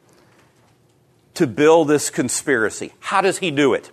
[1.35, 2.93] to build this conspiracy?
[2.99, 3.91] How does he do it?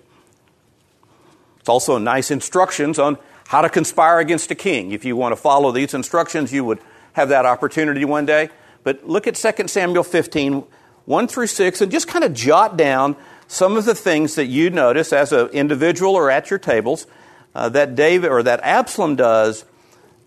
[1.60, 3.18] It's also nice instructions on
[3.48, 4.92] how to conspire against a king.
[4.92, 6.78] If you want to follow these instructions, you would
[7.14, 8.48] have that opportunity one day.
[8.82, 10.64] But look at 2 Samuel 15,
[11.04, 14.70] 1 through 6, and just kind of jot down some of the things that you
[14.70, 17.06] notice as an individual or at your tables
[17.54, 19.64] uh, that David or that Absalom does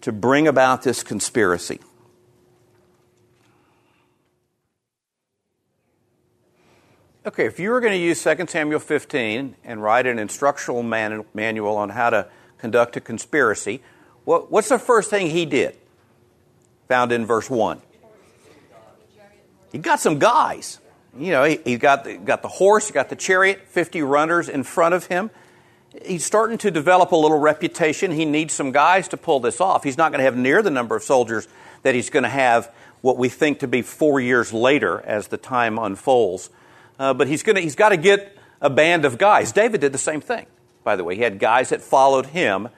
[0.04, 1.80] to bring about this conspiracy.
[7.26, 11.24] Okay, if you were going to use 2 Samuel 15 and write an instructional man-
[11.34, 13.82] manual on how to conduct a conspiracy,
[14.26, 15.78] what, what's the first thing he did?
[16.90, 17.82] Found in verse 1.
[19.72, 20.80] He got some guys.
[21.18, 24.50] You know, he, he got, the, got the horse, he got the chariot, 50 runners
[24.50, 25.32] in front of him.
[26.04, 28.12] He's starting to develop a little reputation.
[28.12, 29.84] He needs some guys to pull this off.
[29.84, 31.48] He's not going to have near the number of soldiers
[31.84, 35.38] that he's going to have what we think to be four years later as the
[35.38, 36.50] time unfolds.
[36.98, 39.52] Uh, but he's, gonna, he's got to get a band of guys.
[39.52, 40.46] David did the same thing,
[40.84, 41.16] by the way.
[41.16, 42.70] He had guys that followed him.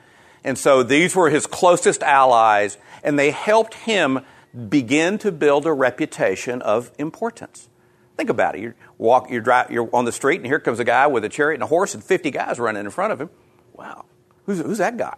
[0.44, 4.22] And so these were his closest allies, and they helped him
[4.70, 7.70] begin to build a reputation of importance.
[8.18, 8.62] Think about it.
[8.62, 11.30] You walk, you're, drive, you're on the street, and here comes a guy with a
[11.30, 13.30] chariot and a horse, and 50 guys running in front of him.
[13.74, 14.06] Wow,
[14.46, 15.18] who's, who's that guy?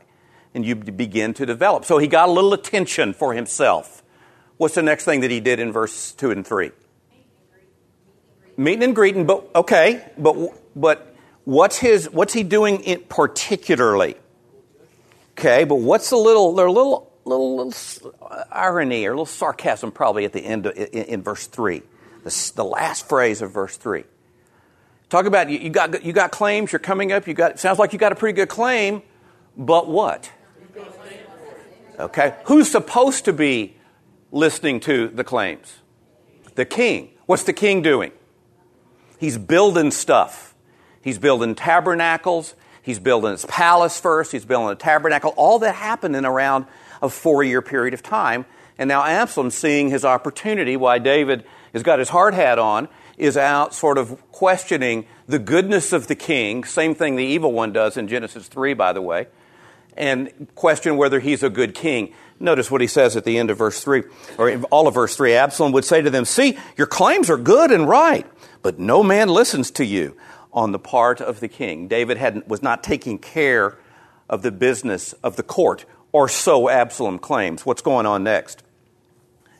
[0.53, 1.85] And you begin to develop.
[1.85, 4.01] So he got a little attention for himself.
[4.57, 6.71] What's the next thing that he did in verse 2 and 3?
[8.59, 10.35] Meeting and greeting, but okay, but
[10.75, 14.15] but what's his what's he doing it particularly?
[15.37, 18.15] Okay, but what's the little there a little little little
[18.51, 21.83] irony or a little sarcasm probably at the end of, in, in verse three
[22.27, 24.03] the, the last phrase of verse 3.
[25.09, 27.93] Talk about you, you, got, you got claims, you're coming up, you got, sounds like
[27.93, 29.01] you got a pretty good claim,
[29.55, 30.31] but what?
[31.99, 33.75] Okay, who's supposed to be
[34.31, 35.77] listening to the claims?
[36.55, 37.09] The king.
[37.25, 38.11] What's the king doing?
[39.17, 40.53] He's building stuff.
[41.01, 42.53] He's building tabernacles.
[42.83, 44.31] He's building his palace first.
[44.31, 45.33] He's building a tabernacle.
[45.37, 46.65] All that happened in around
[47.01, 48.45] a four year period of time.
[48.77, 51.45] And now Absalom, seeing his opportunity, why David
[51.77, 56.15] has got his hard hat on, is out sort of questioning the goodness of the
[56.15, 59.27] king, same thing the evil one does in Genesis 3, by the way,
[59.95, 62.13] and question whether he's a good king.
[62.39, 64.03] Notice what he says at the end of verse 3,
[64.37, 65.33] or all of verse 3.
[65.33, 68.27] Absalom would say to them, See, your claims are good and right,
[68.61, 70.15] but no man listens to you
[70.53, 71.87] on the part of the king.
[71.87, 73.77] David had, was not taking care
[74.29, 77.65] of the business of the court, or so Absalom claims.
[77.65, 78.61] What's going on next?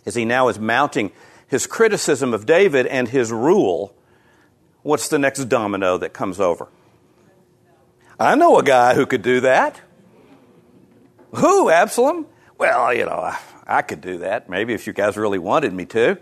[0.06, 1.12] As he now is mounting
[1.48, 3.96] his criticism of David and his rule,
[4.84, 6.68] what's the next domino that comes over?
[8.20, 9.80] I know a guy who could do that.
[11.36, 12.26] Who, Absalom?
[12.58, 15.86] Well, you know, I, I could do that, maybe if you guys really wanted me
[15.88, 16.18] to.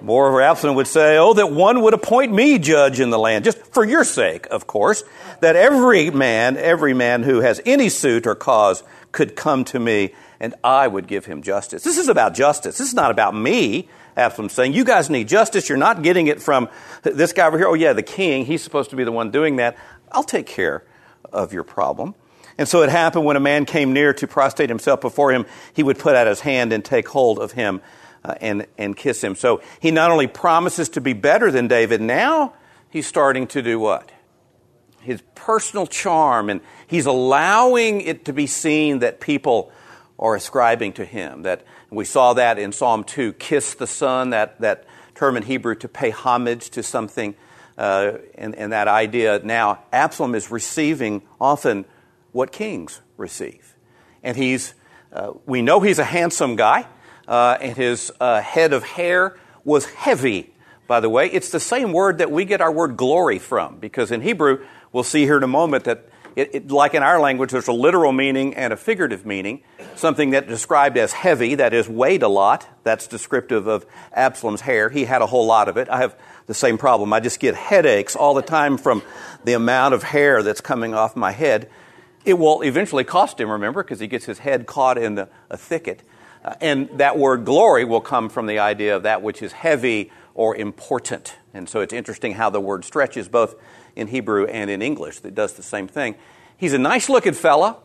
[0.00, 3.58] Moreover, Absalom would say, Oh, that one would appoint me judge in the land, just
[3.72, 5.02] for your sake, of course,
[5.40, 10.14] that every man, every man who has any suit or cause could come to me
[10.38, 11.82] and I would give him justice.
[11.82, 12.78] This is about justice.
[12.78, 13.88] This is not about me.
[14.20, 15.68] Absalom saying, You guys need justice.
[15.68, 16.68] You're not getting it from
[17.02, 17.66] this guy over here.
[17.66, 18.44] Oh, yeah, the king.
[18.44, 19.76] He's supposed to be the one doing that.
[20.12, 20.84] I'll take care
[21.32, 22.14] of your problem.
[22.58, 25.82] And so it happened when a man came near to prostrate himself before him, he
[25.82, 27.80] would put out his hand and take hold of him
[28.24, 29.34] uh, and, and kiss him.
[29.34, 32.54] So he not only promises to be better than David, now
[32.90, 34.12] he's starting to do what?
[35.00, 39.72] His personal charm, and he's allowing it to be seen that people
[40.18, 41.64] are ascribing to him, that
[41.96, 45.88] we saw that in Psalm 2 kiss the Son, that, that term in Hebrew to
[45.88, 47.34] pay homage to something,
[47.78, 49.40] uh, and, and that idea.
[49.42, 51.84] Now, Absalom is receiving often
[52.32, 53.74] what kings receive.
[54.22, 54.74] And he's
[55.12, 56.86] Uh, we know he's a handsome guy,
[57.26, 60.54] uh, and his uh, head of hair was heavy,
[60.86, 61.26] by the way.
[61.26, 65.02] It's the same word that we get our word glory from, because in Hebrew, we'll
[65.02, 68.12] see here in a moment that, it, it, like in our language, there's a literal
[68.12, 69.62] meaning and a figurative meaning.
[69.96, 74.88] Something that described as heavy, that is, weighed a lot, that's descriptive of Absalom's hair.
[74.88, 75.88] He had a whole lot of it.
[75.88, 76.16] I have
[76.46, 77.12] the same problem.
[77.12, 79.02] I just get headaches all the time from
[79.44, 81.68] the amount of hair that's coming off my head.
[82.24, 85.56] It will eventually cost him, remember, because he gets his head caught in the, a
[85.56, 86.02] thicket.
[86.44, 90.10] Uh, and that word glory will come from the idea of that which is heavy
[90.34, 91.36] or important.
[91.52, 93.54] And so it's interesting how the word stretches both
[94.00, 95.20] in Hebrew and in English.
[95.20, 96.14] that does the same thing.
[96.56, 97.76] He's a nice looking fella.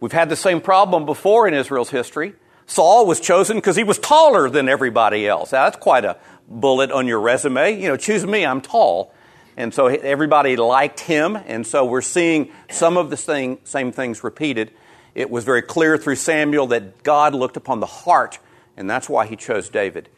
[0.00, 2.34] We've had the same problem before in Israel's history.
[2.66, 5.52] Saul was chosen because he was taller than everybody else.
[5.52, 6.16] Now, that's quite a
[6.48, 7.80] bullet on your resume.
[7.80, 9.12] You know, choose me, I'm tall.
[9.56, 14.24] And so everybody liked him, and so we're seeing some of the same, same things
[14.24, 14.72] repeated.
[15.14, 18.38] It was very clear through Samuel that God looked upon the heart,
[18.78, 20.08] and that's why he chose David.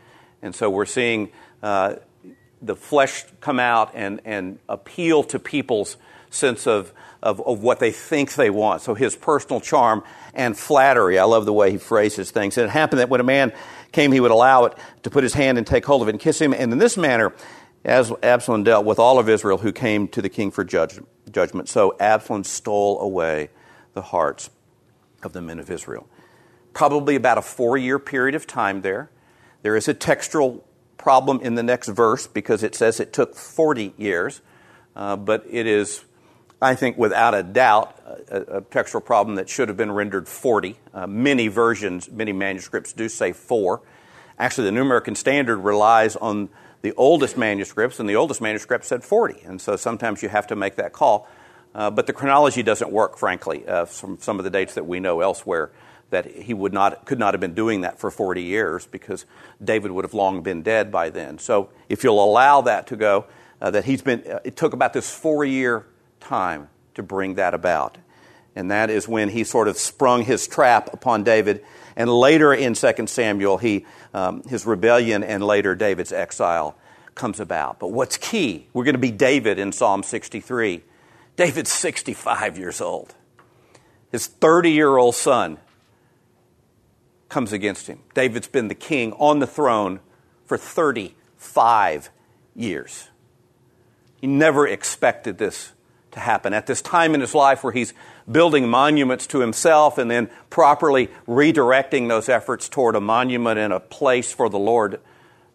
[0.40, 1.30] And so we're seeing
[1.64, 1.96] uh,
[2.64, 5.96] the flesh come out and, and appeal to people's
[6.30, 8.82] sense of, of, of, what they think they want.
[8.82, 10.02] So his personal charm
[10.34, 11.18] and flattery.
[11.18, 12.58] I love the way he phrases things.
[12.58, 13.52] And it happened that when a man
[13.92, 16.20] came, he would allow it to put his hand and take hold of it and
[16.20, 16.52] kiss him.
[16.52, 17.32] And in this manner,
[17.84, 20.98] as Absalom dealt with all of Israel who came to the king for judge,
[21.30, 21.68] judgment.
[21.68, 23.50] So Absalom stole away
[23.92, 24.50] the hearts
[25.22, 26.08] of the men of Israel.
[26.72, 29.10] Probably about a four year period of time there.
[29.62, 30.66] There is a textual
[31.04, 34.40] problem in the next verse because it says it took 40 years,
[34.96, 36.02] uh, but it is,
[36.60, 37.94] I think, without a doubt,
[38.28, 40.76] a, a textual problem that should have been rendered 40.
[40.94, 43.82] Uh, many versions, many manuscripts do say four.
[44.38, 46.48] Actually, the New American Standard relies on
[46.80, 49.42] the oldest manuscripts, and the oldest manuscript said 40.
[49.44, 51.28] And so sometimes you have to make that call.
[51.74, 55.00] Uh, but the chronology doesn't work, frankly, uh, from some of the dates that we
[55.00, 55.70] know elsewhere.
[56.14, 59.26] That he would not, could not have been doing that for 40 years because
[59.62, 61.38] David would have long been dead by then.
[61.38, 63.26] So, if you'll allow that to go,
[63.60, 65.86] uh, that he's been, uh, it took about this four year
[66.20, 67.98] time to bring that about.
[68.54, 71.64] And that is when he sort of sprung his trap upon David.
[71.96, 76.76] And later in 2 Samuel, he um, his rebellion and later David's exile
[77.14, 77.80] comes about.
[77.80, 80.82] But what's key, we're going to be David in Psalm 63.
[81.36, 83.14] David's 65 years old.
[84.12, 85.58] His 30 year old son
[87.34, 87.98] comes against him.
[88.14, 89.98] David's been the king on the throne
[90.46, 92.10] for 35
[92.54, 93.08] years.
[94.20, 95.72] He never expected this
[96.12, 96.54] to happen.
[96.54, 97.92] At this time in his life where he's
[98.30, 103.80] building monuments to himself and then properly redirecting those efforts toward a monument and a
[103.80, 105.00] place for the Lord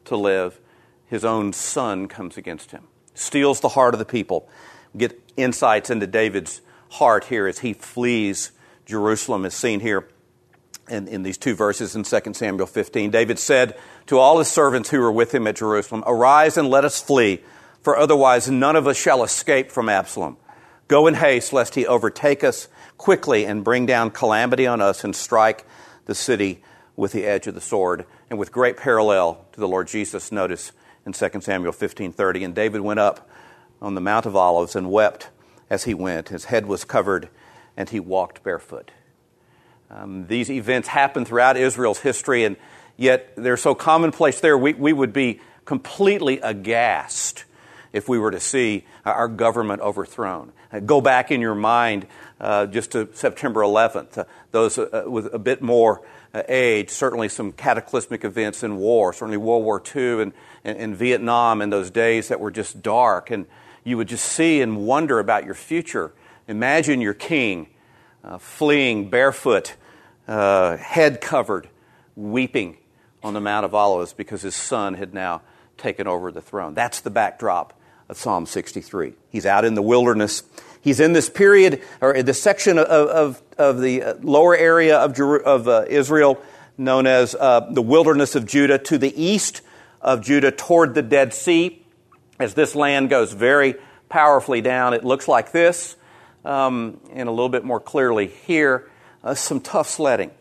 [0.04, 0.60] to live,
[1.06, 4.50] his own son comes against him, steals the heart of the people.
[4.98, 8.52] Get insights into David's heart here as he flees
[8.86, 10.10] Jerusalem, as seen here
[10.90, 13.12] in, in these two verses in 2 Samuel 15.
[13.12, 16.86] David said to all his servants who were with him at Jerusalem, Arise and let
[16.86, 17.42] us flee,
[17.82, 20.38] for otherwise none of us shall escape from Absalom.
[20.88, 25.16] Go in haste, lest he overtake us quickly and bring down calamity on us and
[25.16, 25.66] strike
[26.06, 26.64] the city
[26.96, 28.06] with the edge of the sword.
[28.30, 30.72] And with great parallel to the Lord Jesus, notice
[31.06, 33.30] in 2 Samuel 15:30, and David went up
[33.82, 35.30] on the Mount of Olives and wept
[35.70, 36.30] as he went.
[36.30, 37.30] His head was covered,
[37.78, 38.92] and he walked barefoot.
[39.90, 42.58] Um, these events happen throughout Israel's history, and
[42.96, 47.46] yet they're so commonplace there, we, we would be completely aghast
[47.92, 50.52] if we were to see our government overthrown.
[50.86, 52.06] Go back in your mind
[52.40, 54.20] uh, just to September 11th.
[54.20, 59.12] Uh, those uh, with a bit more uh, age, certainly some cataclysmic events in war,
[59.12, 63.32] certainly World War II and, and, and, Vietnam and those days that were just dark.
[63.32, 63.48] And
[63.84, 66.12] you would just see and wonder about your future.
[66.48, 67.68] Imagine your king
[68.24, 69.76] uh, fleeing barefoot,
[70.28, 71.70] uh, head covered,
[72.16, 72.78] weeping
[73.24, 75.42] on the Mount of Olives because his son had now
[75.78, 76.74] taken over the throne.
[76.74, 77.74] That's the backdrop
[78.08, 79.14] of Psalm 63.
[79.30, 80.44] He's out in the wilderness.
[80.82, 85.68] He's in this period, or this section of, of, of the lower area of, of
[85.68, 86.42] uh, Israel
[86.80, 89.62] known as uh, the wilderness of Judah, to the east
[90.02, 91.84] of Judah toward the Dead Sea.
[92.40, 93.76] As this land goes very
[94.08, 95.98] powerfully down, it looks like this,
[96.46, 98.90] um, and a little bit more clearly here,
[99.24, 100.32] uh, some tough sledding.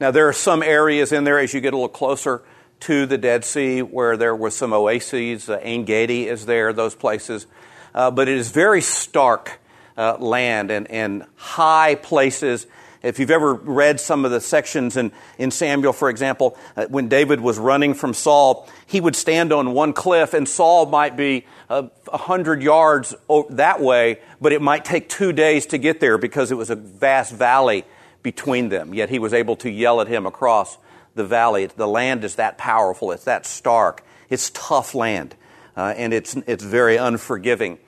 [0.00, 2.42] Now, there are some areas in there as you get a little closer
[2.80, 5.48] to the Dead Sea where there were some oases.
[5.48, 7.46] Uh, Ein Gedi is there, those places.
[7.94, 9.60] Uh, but it is very stark
[9.96, 12.66] uh, land and, and high places.
[13.04, 17.08] If you've ever read some of the sections in, in Samuel, for example, uh, when
[17.08, 21.44] David was running from Saul, he would stand on one cliff and Saul might be
[21.68, 23.14] uh, a hundred yards
[23.50, 26.76] that way, but it might take two days to get there because it was a
[26.76, 27.84] vast valley
[28.22, 30.78] between them, yet he was able to yell at him across
[31.14, 31.66] the valley.
[31.66, 35.36] The land is that powerful, it's that stark, it's tough land,
[35.76, 37.78] uh, and it's, it's very unforgiving.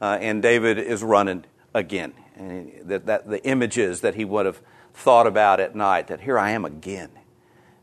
[0.00, 1.44] Uh, and David is running
[1.74, 2.14] again.
[2.36, 4.60] And that, that, the images that he would have
[4.94, 7.10] thought about at night, that here I am again.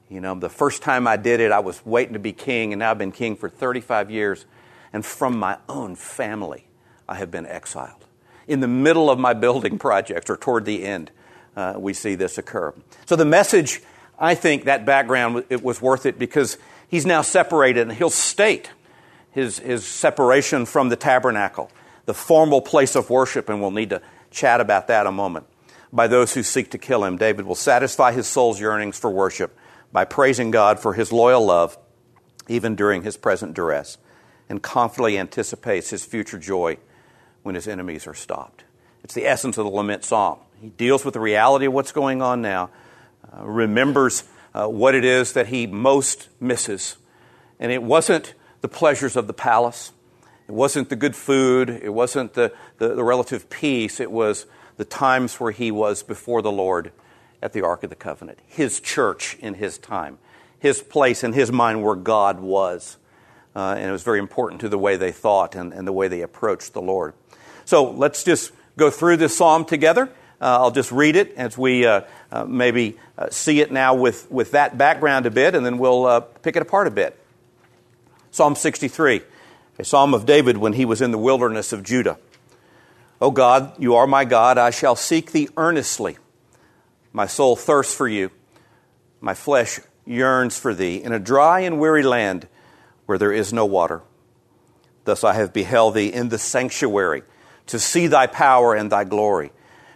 [0.09, 2.79] You know, the first time I did it, I was waiting to be king, and
[2.79, 4.45] now I've been king for 35 years.
[4.91, 6.67] And from my own family,
[7.07, 8.05] I have been exiled.
[8.47, 11.11] In the middle of my building project, or toward the end,
[11.55, 12.73] uh, we see this occur.
[13.05, 13.81] So the message,
[14.17, 18.71] I think that background, it was worth it because he's now separated and he'll state
[19.31, 21.69] his, his separation from the tabernacle,
[22.05, 25.45] the formal place of worship, and we'll need to chat about that a moment.
[25.91, 29.57] By those who seek to kill him, David will satisfy his soul's yearnings for worship
[29.91, 31.77] by praising God for his loyal love,
[32.47, 33.97] even during his present duress,
[34.47, 36.77] and confidently anticipates his future joy
[37.43, 38.63] when his enemies are stopped.
[39.03, 40.39] It's the essence of the lament psalm.
[40.61, 42.69] He deals with the reality of what's going on now,
[43.33, 44.23] uh, remembers
[44.53, 46.97] uh, what it is that he most misses.
[47.59, 49.91] And it wasn't the pleasures of the palace,
[50.49, 54.47] it wasn't the good food, it wasn't the, the, the relative peace, it was
[54.77, 56.91] the times where he was before the Lord
[57.39, 60.17] at the Ark of the Covenant, his church in his time,
[60.57, 62.97] his place in his mind where God was.
[63.55, 66.07] Uh, and it was very important to the way they thought and, and the way
[66.07, 67.13] they approached the Lord.
[67.65, 70.05] So let's just go through this psalm together.
[70.41, 74.31] Uh, I'll just read it as we uh, uh, maybe uh, see it now with,
[74.31, 77.23] with that background a bit, and then we'll uh, pick it apart a bit.
[78.31, 79.21] Psalm 63,
[79.79, 82.19] a psalm of David when he was in the wilderness of Judah.
[83.21, 84.57] O God, you are my God.
[84.57, 86.17] I shall seek thee earnestly.
[87.13, 88.29] My soul thirsts for you.
[89.21, 92.47] My flesh yearns for thee in a dry and weary land
[93.05, 94.01] where there is no water.
[95.05, 97.23] Thus I have beheld thee in the sanctuary
[97.67, 99.51] to see thy power and thy glory.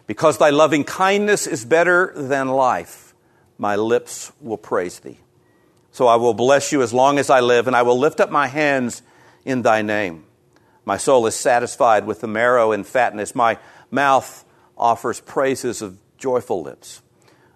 [0.07, 3.13] Because thy loving kindness is better than life,
[3.57, 5.19] my lips will praise thee.
[5.91, 8.31] So I will bless you as long as I live, and I will lift up
[8.31, 9.01] my hands
[9.45, 10.25] in thy name.
[10.85, 13.35] My soul is satisfied with the marrow and fatness.
[13.35, 13.57] My
[13.89, 14.43] mouth
[14.77, 17.01] offers praises of joyful lips.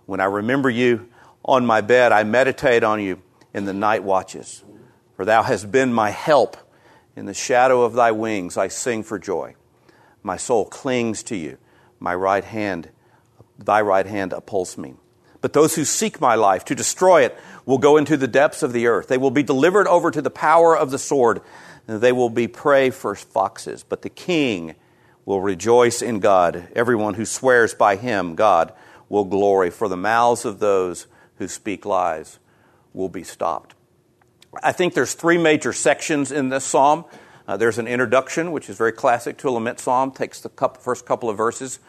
[0.06, 1.10] When I remember you
[1.44, 3.22] on my bed, I meditate on you
[3.54, 4.64] in the night watches.
[5.16, 6.58] For thou hast been my help.
[7.16, 9.56] In the shadow of thy wings, I sing for joy.
[10.22, 11.58] My soul clings to you
[12.00, 12.90] my right hand,
[13.58, 14.96] thy right hand upholds me.
[15.42, 18.74] But those who seek my life to destroy it will go into the depths of
[18.74, 19.08] the earth.
[19.08, 21.42] They will be delivered over to the power of the sword.
[21.88, 23.84] They will be prey for foxes.
[23.84, 24.76] But the king
[25.26, 26.68] will rejoice in God.
[26.76, 28.74] Everyone who swears by him, God,
[29.10, 31.08] will glory, for the mouths of those
[31.38, 32.40] who speak lies
[32.94, 33.74] will be stopped.
[34.62, 37.06] I think there's three major sections in this psalm.
[37.48, 40.82] Uh, there's an introduction, which is very classic to a lament psalm, takes the couple,
[40.82, 41.80] first couple of verses,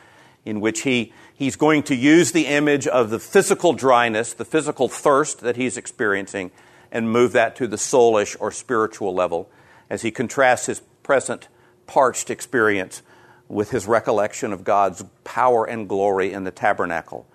[0.44, 4.88] in which he, he's going to use the image of the physical dryness, the physical
[4.88, 6.52] thirst that he's experiencing,
[6.92, 9.50] and move that to the soulish or spiritual level
[9.90, 11.48] as he contrasts his present
[11.86, 13.02] parched experience
[13.48, 17.26] with his recollection of God's power and glory in the tabernacle.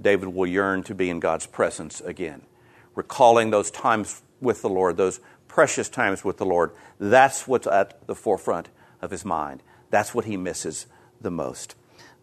[0.00, 2.42] David will yearn to be in God's presence again,
[2.94, 6.72] recalling those times with the Lord, those precious times with the Lord.
[6.98, 8.68] That's what's at the forefront
[9.00, 9.62] of his mind.
[9.90, 10.86] That's what he misses
[11.20, 11.74] the most.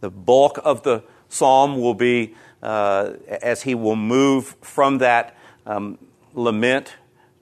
[0.02, 5.36] The bulk of the psalm will be uh, as he will move from that
[5.66, 5.98] um,
[6.34, 6.96] lament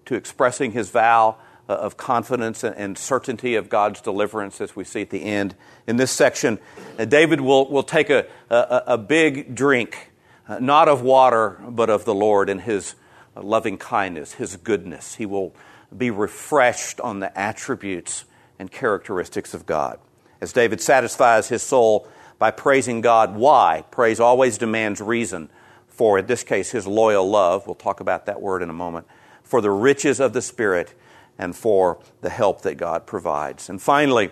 [0.06, 1.38] to expressing his vow
[1.74, 5.56] of confidence and certainty of God's deliverance, as we see at the end.
[5.86, 6.60] In this section,
[6.98, 10.12] uh, David will, will take a, a, a big drink,
[10.48, 12.96] uh, not of water, but of the Lord and his
[13.36, 15.16] loving kindness, his goodness.
[15.16, 15.54] He will
[15.96, 18.26] be refreshed on the attributes
[18.60, 20.00] and characteristics of God.
[20.42, 22.08] As David satisfies his soul
[22.40, 23.84] by praising God, why?
[23.92, 25.50] Praise always demands reason
[25.88, 27.66] for, in this case, his loyal love.
[27.66, 29.08] We'll talk about that word in a moment.
[29.44, 30.94] For the riches of the Spirit
[31.38, 33.70] and for the help that God provides.
[33.70, 34.32] And finally,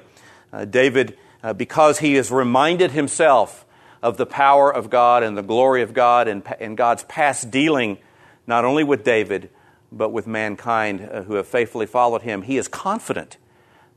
[0.51, 3.65] uh, David, uh, because he has reminded himself
[4.01, 7.97] of the power of God and the glory of God and, and God's past dealing
[8.47, 9.49] not only with David,
[9.91, 13.37] but with mankind uh, who have faithfully followed him, he is confident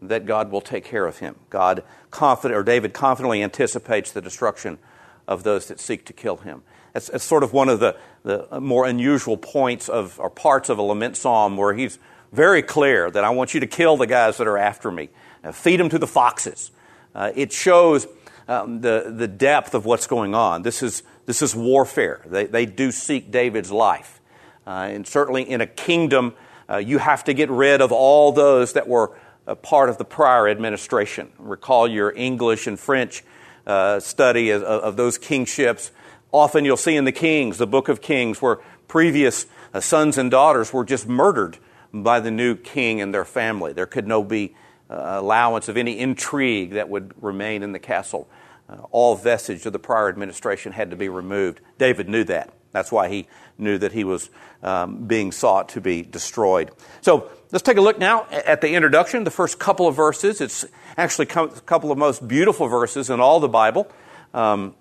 [0.01, 1.37] that God will take care of him.
[1.51, 4.79] God confident, or David confidently anticipates the destruction
[5.27, 6.63] of those that seek to kill him.
[6.93, 10.79] That's, it's sort of one of the, the more unusual points of, or parts of
[10.79, 11.99] a lament psalm where he's
[12.33, 15.09] very clear that I want you to kill the guys that are after me,
[15.53, 16.71] feed them to the foxes.
[17.15, 18.07] Uh, it shows
[18.47, 20.63] um, the, the depth of what's going on.
[20.63, 22.23] This is, this is warfare.
[22.27, 24.21] They, they do seek David's life.
[24.67, 26.35] Uh, and certainly in a kingdom,
[26.69, 29.17] uh, you have to get rid of all those that were
[29.57, 31.31] part of the prior administration.
[31.39, 33.25] Recall your English and French
[33.67, 35.91] uh, study of, of, those kingships.
[36.33, 38.57] Often you'll see in the Kings, the book of Kings, where
[38.87, 41.59] previous uh, sons and daughters were just murdered
[41.93, 43.73] by the new king and their family.
[43.73, 44.55] There could no be
[44.91, 48.29] uh, allowance of any intrigue that would remain in the castle.
[48.69, 51.61] Uh, all vestige of the prior administration had to be removed.
[51.79, 52.53] David knew that.
[52.73, 54.29] That's why he knew that he was
[54.63, 56.71] um, being sought to be destroyed.
[57.01, 60.41] So let's take a look now at the introduction, the first couple of verses.
[60.41, 60.65] It's
[60.97, 63.91] actually a couple of most beautiful verses in all the Bible.
[64.35, 64.75] Um,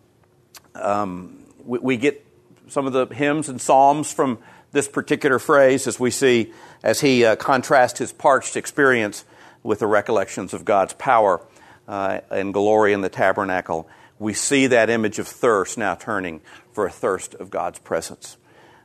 [0.76, 2.26] um, we, we, get
[2.68, 4.39] some of the hymns and psalms from
[4.78, 6.53] this particular phrase as we see
[6.84, 9.25] as he uh, contrasts his parched experience
[9.63, 11.41] with the recollections of God's power
[11.88, 13.89] uh, and glory in the tabernacle.
[14.19, 16.41] We see that image of thirst now turning
[16.73, 18.38] for a thirst of God's presence.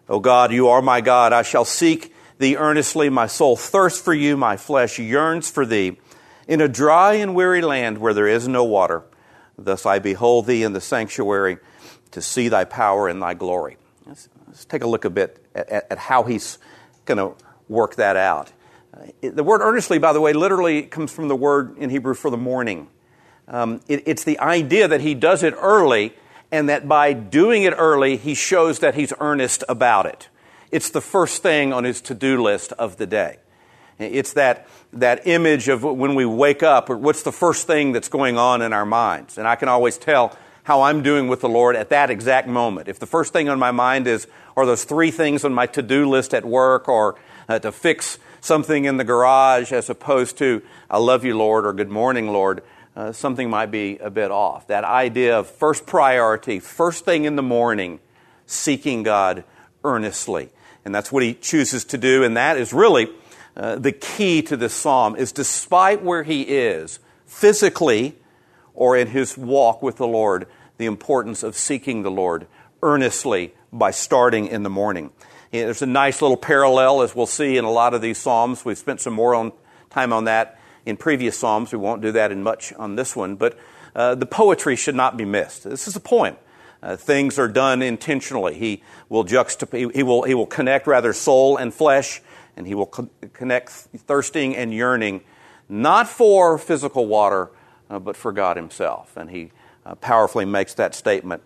[0.08, 1.34] O God, you are my God.
[1.34, 3.10] I shall seek thee earnestly.
[3.10, 4.38] My soul thirsts for you.
[4.38, 5.98] My flesh yearns for thee.
[6.48, 9.02] In a dry and weary land where there is no water,
[9.58, 11.58] thus I behold thee in the sanctuary
[12.12, 13.76] to see thy power and thy glory.
[14.06, 16.58] Let's, let's take a look a bit at, at how he's
[17.04, 17.34] going to
[17.68, 18.52] work that out.
[18.94, 22.30] Uh, the word earnestly, by the way, literally comes from the word in Hebrew for
[22.30, 22.88] the morning.
[23.48, 26.14] Um, it, it's the idea that he does it early
[26.50, 30.28] and that by doing it early, he shows that he's earnest about it.
[30.70, 33.38] It's the first thing on his to do list of the day.
[33.98, 38.36] It's that, that image of when we wake up, what's the first thing that's going
[38.36, 39.38] on in our minds.
[39.38, 42.88] And I can always tell how I'm doing with the Lord at that exact moment.
[42.88, 44.26] If the first thing on my mind is,
[44.56, 47.16] are those three things on my to do list at work, or
[47.48, 51.72] uh, to fix something in the garage, as opposed to, I love you, Lord, or
[51.72, 52.62] good morning, Lord,
[52.94, 54.66] uh, something might be a bit off.
[54.66, 58.00] That idea of first priority, first thing in the morning,
[58.46, 59.44] seeking God
[59.84, 60.50] earnestly.
[60.84, 63.08] And that's what he chooses to do, and that is really
[63.56, 68.16] uh, the key to this psalm is despite where he is physically
[68.74, 70.46] or in his walk with the Lord,
[70.78, 72.46] the importance of seeking the Lord
[72.82, 75.10] earnestly by starting in the morning.
[75.50, 78.64] There's a nice little parallel, as we'll see in a lot of these Psalms.
[78.64, 79.52] We've spent some more on,
[79.90, 81.72] time on that in previous Psalms.
[81.72, 83.58] We won't do that in much on this one, but
[83.94, 85.64] uh, the poetry should not be missed.
[85.64, 86.36] This is a poem.
[86.82, 88.54] Uh, things are done intentionally.
[88.54, 92.20] He will juxtap- he will, he will connect rather soul and flesh,
[92.56, 95.20] and he will co- connect thirsting and yearning,
[95.68, 97.50] not for physical water,
[97.88, 99.16] uh, but for God Himself.
[99.16, 99.52] And he
[99.86, 101.42] uh, powerfully makes that statement.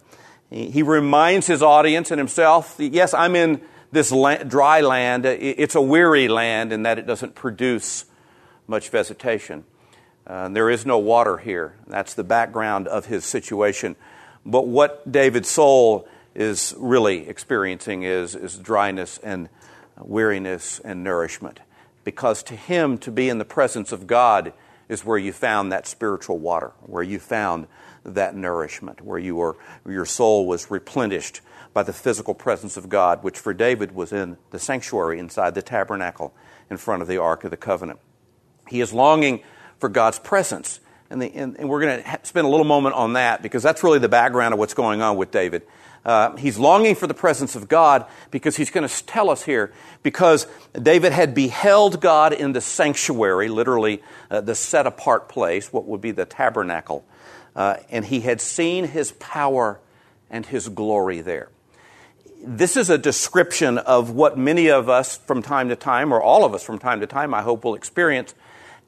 [0.51, 6.28] He, reminds his audience and himself, yes, I'm in this dry land, it's a weary
[6.28, 8.05] land in that it doesn't produce
[8.68, 9.64] much vegetation.
[10.26, 11.74] Uh, there is no water here.
[11.86, 13.97] That's the background of his situation.
[14.44, 19.49] But what David's soul is really experiencing is, is dryness and
[19.99, 21.61] weariness and nourishment.
[22.05, 24.53] Because to him, to be in the presence of God
[24.89, 27.66] is where you found that spiritual water, where you found
[28.05, 29.57] that nourishment, where you were,
[29.87, 31.41] your soul was replenished
[31.74, 35.62] by the physical presence of God, which for David was in the sanctuary inside the
[35.62, 36.32] tabernacle
[36.70, 37.99] in front of the Ark of the Covenant.
[38.68, 39.43] He is longing
[39.78, 40.80] for God's presence.
[41.11, 43.84] And, the, and, and we're going to spend a little moment on that because that's
[43.84, 45.62] really the background of what's going on with David.
[46.07, 49.72] Uh, he's longing for the presence of God because he's going to tell us here
[50.04, 50.46] because
[50.80, 54.00] David had beheld God in the sanctuary, literally
[54.30, 57.04] uh, the set apart place, what would be the tabernacle,
[57.57, 59.80] uh, and he had seen his power
[60.30, 61.48] and his glory there.
[62.40, 66.44] This is a description of what many of us from time to time, or all
[66.44, 68.32] of us from time to time, I hope, will experience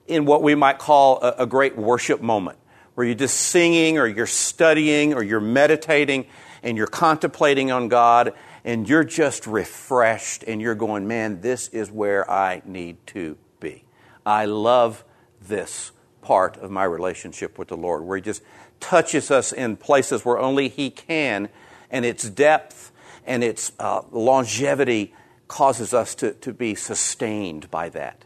[0.07, 2.59] in what we might call a, a great worship moment,
[2.95, 6.27] where you're just singing, or you're studying, or you're meditating,
[6.63, 8.35] and you're contemplating on God,
[8.65, 13.85] and you're just refreshed, and you're going, man, this is where I need to be.
[14.27, 15.05] I love
[15.41, 15.93] this
[16.23, 18.43] part of my relationship with the Lord, where He just
[18.81, 21.49] touches us in places where only He can,
[21.91, 22.93] and its depth
[23.25, 25.15] and its uh, longevity
[25.49, 28.25] causes us to, to be sustained by that.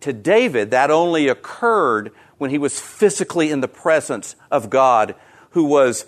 [0.00, 5.14] To David, that only occurred when he was physically in the presence of God,
[5.50, 6.06] who was,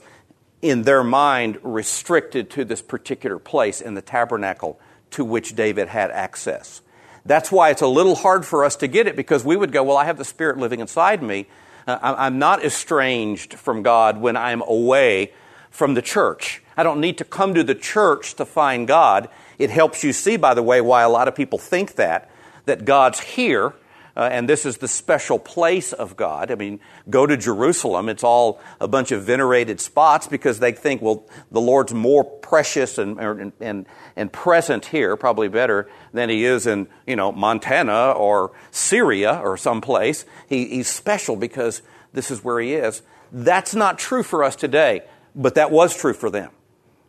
[0.65, 6.11] in their mind, restricted to this particular place in the tabernacle to which David had
[6.11, 6.81] access.
[7.27, 9.83] That's why it's a little hard for us to get it because we would go,
[9.83, 11.47] Well, I have the Spirit living inside me.
[11.87, 15.33] Uh, I'm not estranged from God when I'm away
[15.71, 16.62] from the church.
[16.79, 19.29] I don't need to come to the church to find God.
[19.59, 22.31] It helps you see, by the way, why a lot of people think that,
[22.65, 23.75] that God's here,
[24.17, 26.51] uh, and this is the special place of God.
[26.51, 31.03] I mean, go to Jerusalem, it's all a bunch of venerated spots because they think,
[31.03, 33.19] well, the Lord's more precious and,
[33.61, 33.87] and,
[34.17, 39.57] and present here, probably better, than he is in, you know, Montana or Syria or
[39.57, 40.25] someplace.
[40.49, 43.03] He, he's special because this is where he is.
[43.33, 45.03] That's not true for us today,
[45.35, 46.51] but that was true for them.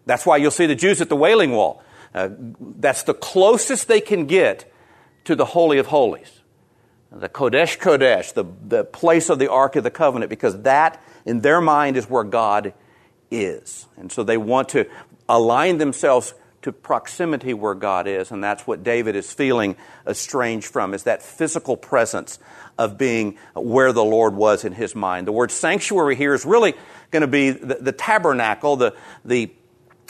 [0.07, 1.83] That's why you'll see the Jews at the Wailing Wall.
[2.13, 2.29] Uh,
[2.59, 4.71] that's the closest they can get
[5.25, 6.34] to the Holy of Holies,
[7.15, 11.39] the Kodesh Kodesh, the, the place of the Ark of the Covenant, because that, in
[11.39, 12.73] their mind, is where God
[13.31, 13.87] is.
[13.95, 14.85] And so they want to
[15.29, 20.93] align themselves to proximity where God is, and that's what David is feeling estranged from,
[20.93, 22.39] is that physical presence
[22.77, 25.27] of being where the Lord was in his mind.
[25.27, 26.73] The word sanctuary here is really
[27.11, 29.51] going to be the, the tabernacle, the, the,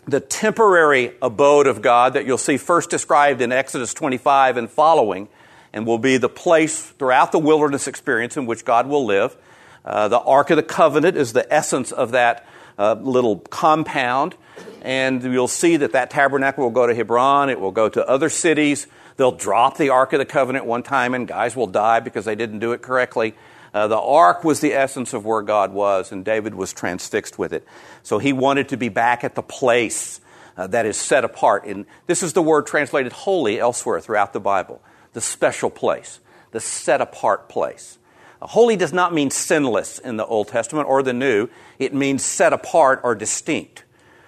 [0.08, 5.28] the temporary abode of God that you'll see first described in Exodus 25 and following,
[5.76, 9.36] and will be the place throughout the wilderness experience in which God will live.
[9.84, 12.48] Uh, the Ark of the Covenant is the essence of that
[12.80, 14.36] uh, little compound.
[14.82, 18.30] And you'll see that that tabernacle will go to Hebron, it will go to other
[18.30, 18.88] cities.
[19.18, 22.36] They'll drop the Ark of the Covenant one time, and guys will die because they
[22.36, 23.36] didn't do it correctly.
[23.74, 27.52] Uh, the ark was the essence of where God was, and David was transfixed with
[27.52, 27.68] it.
[28.04, 30.22] So he wanted to be back at the place
[30.56, 31.66] uh, that is set apart.
[31.66, 34.82] And this is the word translated holy elsewhere throughout the Bible
[35.16, 36.20] the special place,
[36.52, 37.98] the set apart place.
[38.42, 41.48] Holy does not mean sinless in the Old Testament or the New,
[41.80, 43.86] it means set apart or distinct.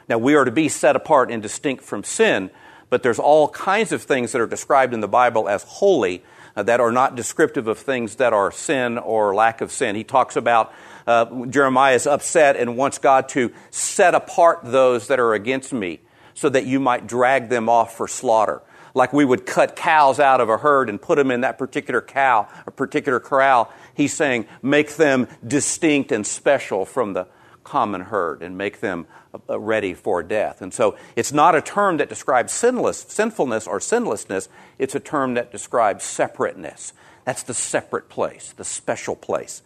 [0.08, 2.50] Now, we are to be set apart and distinct from sin,
[2.90, 6.24] but there's all kinds of things that are described in the Bible as holy
[6.56, 9.96] uh, that are not descriptive of things that are sin or lack of sin.
[9.96, 10.74] He talks about
[11.06, 16.00] uh, Jeremiah is upset and wants God to set apart those that are against me
[16.34, 18.62] so that you might drag them off for slaughter.
[18.98, 22.02] Like we would cut cows out of a herd and put them in that particular
[22.02, 23.72] cow, a particular corral.
[23.94, 27.28] He's saying, make them distinct and special from the
[27.64, 29.06] common herd and make them
[29.48, 30.64] uh, ready for death.
[30.64, 35.36] And so it's not a term that describes sinless, sinfulness or sinlessness, it's a term
[35.36, 36.94] that describes separateness.
[37.24, 39.62] That's the separate place, the special place.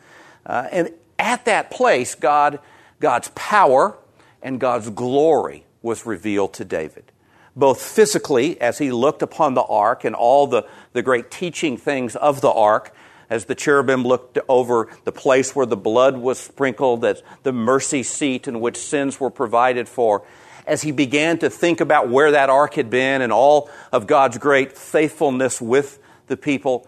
[0.45, 2.59] Uh, and at that place, God,
[2.99, 3.97] God's power
[4.41, 7.10] and God's glory was revealed to David.
[7.55, 12.15] Both physically, as he looked upon the ark and all the, the great teaching things
[12.15, 12.95] of the ark,
[13.29, 18.03] as the cherubim looked over the place where the blood was sprinkled, as the mercy
[18.03, 20.23] seat in which sins were provided for,
[20.67, 24.37] as he began to think about where that ark had been and all of God's
[24.37, 26.87] great faithfulness with the people,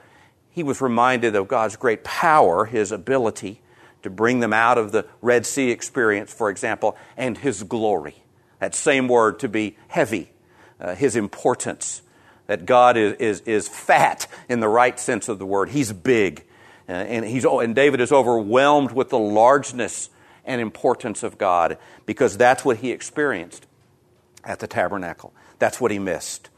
[0.52, 3.62] he was reminded of God's great power, his ability
[4.04, 8.16] to bring them out of the Red Sea experience, for example, and his glory.
[8.60, 10.33] That same word to be heavy,
[10.84, 12.02] uh, his importance
[12.48, 15.70] that God is, is, is fat in the right sense of the word.
[15.70, 16.44] He's big.
[16.88, 20.10] Uh, and, he's, and David is overwhelmed with the largeness
[20.46, 23.66] and importance of God because that's what he experienced
[24.44, 25.34] at the tabernacle.
[25.60, 26.50] That's what he missed.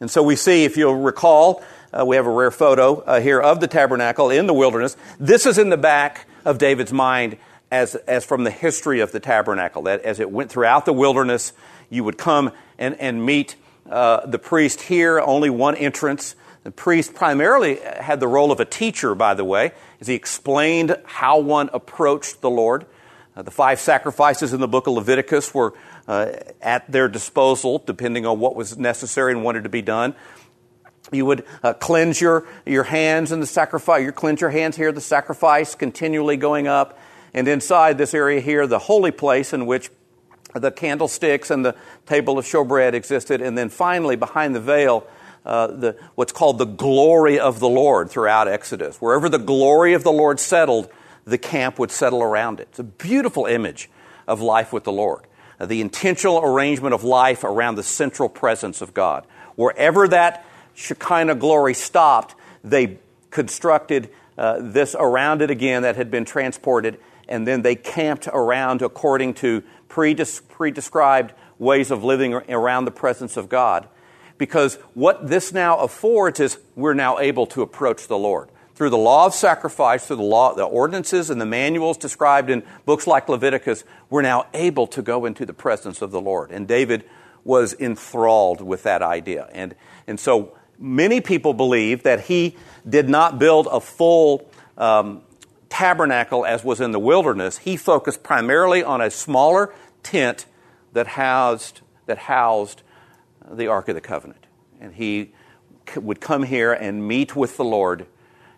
[0.00, 1.62] And so we see, if you'll recall,
[1.92, 4.96] uh, we have a rare photo uh, here of the tabernacle in the wilderness.
[5.20, 7.36] This is in the back of David's mind
[7.70, 9.82] as, as from the history of the tabernacle.
[9.82, 11.52] That as it went throughout the wilderness,
[11.90, 13.56] you would come and, and meet
[13.90, 16.34] uh, the priest here, only one entrance.
[16.64, 20.96] The priest primarily had the role of a teacher, by the way, as he explained
[21.04, 22.86] how one approached the Lord.
[23.34, 25.74] Uh, the five sacrifices in the book of Leviticus were
[26.06, 30.14] uh, at their disposal, depending on what was necessary and wanted to be done.
[31.10, 34.02] You would uh, cleanse your, your hands in the sacrifice.
[34.02, 36.98] You cleanse your hands here, the sacrifice continually going up.
[37.32, 39.90] And inside this area here, the holy place in which
[40.54, 41.76] the candlesticks and the
[42.06, 45.06] table of showbread existed, and then finally, behind the veil,
[45.44, 48.96] uh, the, what's called the glory of the Lord throughout Exodus.
[49.00, 50.90] Wherever the glory of the Lord settled,
[51.24, 52.68] the camp would settle around it.
[52.70, 53.90] It's a beautiful image
[54.26, 55.24] of life with the Lord.
[55.60, 59.26] Uh, the intentional arrangement of life around the central presence of God.
[59.56, 62.98] Wherever that Shekinah glory stopped, they
[63.30, 68.82] constructed uh, this around it again that had been transported, and then they camped around
[68.82, 69.62] according to
[70.48, 73.88] pre described ways of living around the presence of God.
[74.36, 78.48] Because what this now affords is we're now able to approach the Lord.
[78.76, 82.62] Through the law of sacrifice, through the law, the ordinances and the manuals described in
[82.86, 86.52] books like Leviticus, we're now able to go into the presence of the Lord.
[86.52, 87.02] And David
[87.42, 89.48] was enthralled with that idea.
[89.52, 89.74] And,
[90.06, 92.56] and so many people believe that he
[92.88, 95.22] did not build a full um,
[95.68, 97.58] tabernacle as was in the wilderness.
[97.58, 100.46] He focused primarily on a smaller tent
[100.92, 102.82] that housed, that housed
[103.50, 104.46] the Ark of the Covenant.
[104.80, 105.32] And he
[105.96, 108.06] would come here and meet with the Lord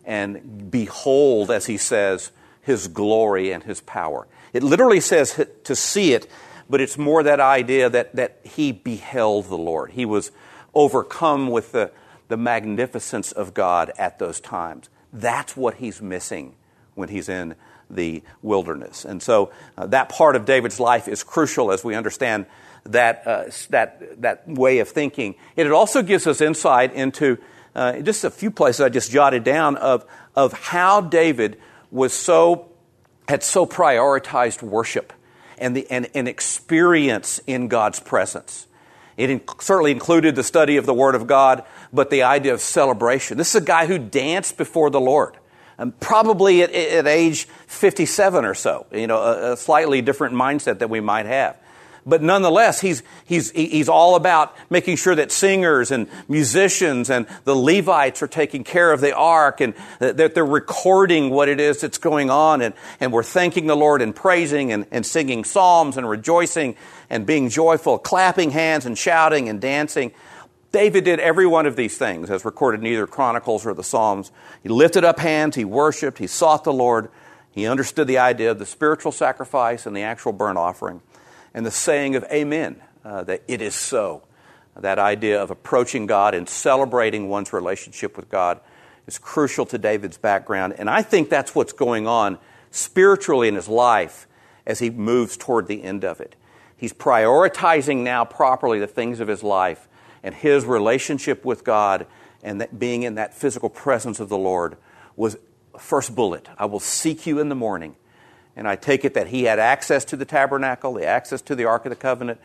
[0.05, 2.33] and behold, as he says,
[2.63, 4.27] his glory and his power.
[4.53, 6.29] It literally says to see it,
[6.69, 9.93] but it's more that idea that, that he beheld the Lord.
[9.93, 10.33] He was
[10.75, 11.93] overcome with the,
[12.29, 14.89] the magnificence of God at those times.
[15.13, 16.57] That's what he's missing
[16.95, 17.55] when he's in
[17.91, 19.05] the wilderness.
[19.05, 22.47] And so uh, that part of David's life is crucial as we understand
[22.85, 25.35] that, uh, that, that way of thinking.
[25.57, 27.39] And it also gives us insight into
[27.75, 31.61] uh, just a few places I just jotted down of, of how David
[31.91, 32.71] was so,
[33.29, 35.13] had so prioritized worship
[35.59, 38.67] and, the, and, and experience in God's presence.
[39.17, 42.61] It in, certainly included the study of the Word of God, but the idea of
[42.61, 43.37] celebration.
[43.37, 45.37] This is a guy who danced before the Lord.
[45.81, 50.81] Um, probably at, at, age 57 or so, you know, a, a slightly different mindset
[50.81, 51.57] that we might have.
[52.05, 57.55] But nonetheless, he's, he's, he's all about making sure that singers and musicians and the
[57.55, 61.99] Levites are taking care of the ark and that they're recording what it is that's
[61.99, 62.61] going on.
[62.61, 66.77] And, and we're thanking the Lord and praising and, and singing psalms and rejoicing
[67.09, 70.13] and being joyful, clapping hands and shouting and dancing.
[70.73, 74.31] David did every one of these things as recorded in either Chronicles or the Psalms.
[74.63, 77.11] He lifted up hands, he worshiped, he sought the Lord,
[77.51, 81.03] he understood the idea of the spiritual sacrifice and the actual burnt offering
[81.53, 84.23] and the saying of amen, uh, that it is so.
[84.77, 88.61] That idea of approaching God and celebrating one's relationship with God
[89.07, 90.75] is crucial to David's background.
[90.79, 92.39] And I think that's what's going on
[92.71, 94.29] spiritually in his life
[94.65, 96.37] as he moves toward the end of it.
[96.77, 99.89] He's prioritizing now properly the things of his life
[100.23, 102.07] and his relationship with God
[102.43, 104.77] and being in that physical presence of the Lord
[105.17, 105.37] was
[105.79, 106.49] first bullet.
[106.59, 107.97] I will seek you in the morning
[108.57, 111.65] and I take it that he had access to the tabernacle, the access to the
[111.65, 112.41] Ark of the Covenant.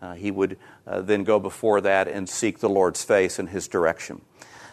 [0.00, 0.56] Uh, he would
[0.86, 4.22] uh, then go before that and seek the Lord's face and his direction.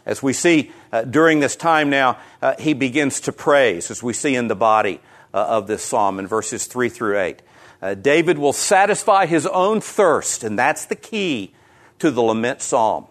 [0.06, 4.14] As we see uh, during this time now, uh, he begins to praise, as we
[4.14, 5.02] see in the body
[5.34, 7.42] uh, of this psalm in verses 3 through 8.
[7.82, 11.54] Uh, David will satisfy his own thirst, and that's the key
[12.00, 13.08] to the lament psalm,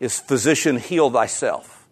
[0.00, 1.86] is physician, heal thyself.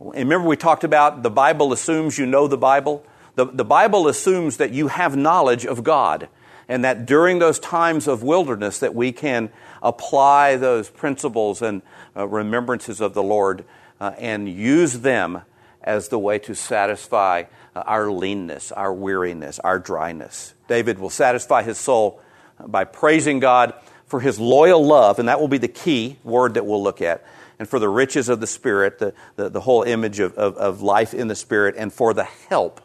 [0.00, 3.04] And remember we talked about the Bible assumes you know the Bible.
[3.34, 6.28] The, the Bible assumes that you have knowledge of God
[6.68, 9.50] and that during those times of wilderness that we can
[9.82, 11.82] apply those principles and
[12.16, 13.64] uh, remembrances of the Lord
[14.00, 15.42] uh, and use them
[15.82, 17.44] as the way to satisfy
[17.74, 20.54] uh, our leanness, our weariness, our dryness.
[20.68, 22.20] David will satisfy his soul
[22.66, 23.74] by praising God
[24.06, 27.24] for his loyal love, and that will be the key word that we'll look at,
[27.58, 30.82] and for the riches of the Spirit, the, the, the whole image of, of, of
[30.82, 32.80] life in the Spirit, and for the help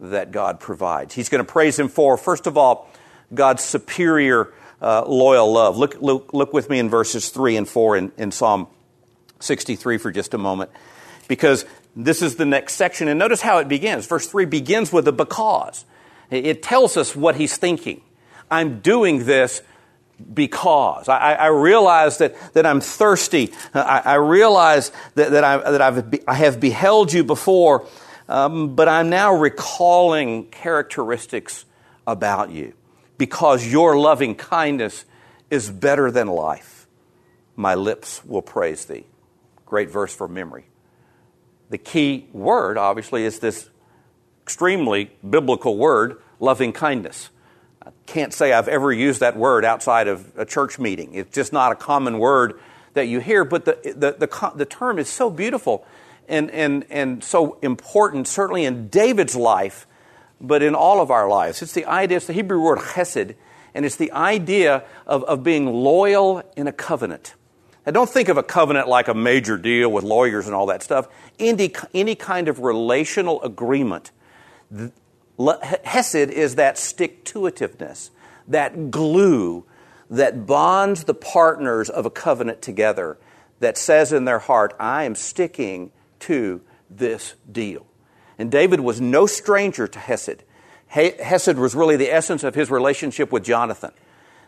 [0.00, 1.14] that God provides.
[1.14, 2.88] He's going to praise Him for, first of all,
[3.32, 5.76] God's superior uh, loyal love.
[5.76, 8.68] Look, look, look with me in verses 3 and 4 in, in Psalm
[9.40, 10.70] 63 for just a moment,
[11.26, 11.64] because
[11.96, 13.08] this is the next section.
[13.08, 14.06] And notice how it begins.
[14.06, 15.84] Verse 3 begins with a because.
[16.30, 18.00] It tells us what he's thinking.
[18.50, 19.62] I'm doing this
[20.32, 21.08] because.
[21.08, 23.52] I, I, realize that, that I'm thirsty.
[23.74, 27.86] I, I realize that, that, I, that I've, I have beheld you before
[28.28, 31.64] um, but I'm now recalling characteristics
[32.06, 32.72] about you
[33.18, 35.04] because your loving kindness
[35.50, 36.86] is better than life.
[37.56, 39.04] My lips will praise thee.
[39.66, 40.66] Great verse for memory.
[41.70, 43.68] The key word, obviously, is this
[44.42, 47.30] extremely biblical word, loving kindness.
[47.86, 51.14] I can't say I've ever used that word outside of a church meeting.
[51.14, 52.58] It's just not a common word
[52.94, 55.84] that you hear, but the, the, the, the term is so beautiful
[56.28, 59.86] and, and, and so important, certainly in David's life,
[60.40, 61.60] but in all of our lives.
[61.60, 63.34] It's the idea, it's the Hebrew word chesed,
[63.74, 67.34] and it's the idea of, of being loyal in a covenant.
[67.84, 70.82] Now, don't think of a covenant like a major deal with lawyers and all that
[70.82, 71.08] stuff.
[71.38, 74.10] Any, any kind of relational agreement.
[75.38, 78.10] Hesed is that stick to itiveness,
[78.46, 79.64] that glue
[80.10, 83.18] that bonds the partners of a covenant together,
[83.60, 86.60] that says in their heart, I am sticking to
[86.90, 87.86] this deal.
[88.38, 90.42] And David was no stranger to Hesed.
[90.86, 93.92] Hesed was really the essence of his relationship with Jonathan.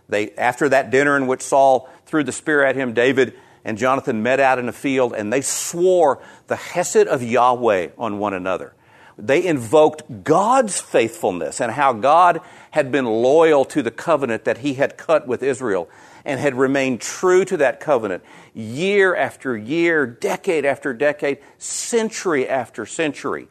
[0.09, 3.35] They, after that dinner in which Saul threw the spear at him, David
[3.65, 8.19] and Jonathan met out in a field and they swore the Hesed of Yahweh on
[8.19, 8.75] one another.
[9.19, 12.41] They invoked God's faithfulness and how God
[12.73, 15.89] had been loyal to the covenant that he had cut with Israel
[16.25, 22.85] and had remained true to that covenant year after year, decade after decade, century after
[22.85, 23.49] century.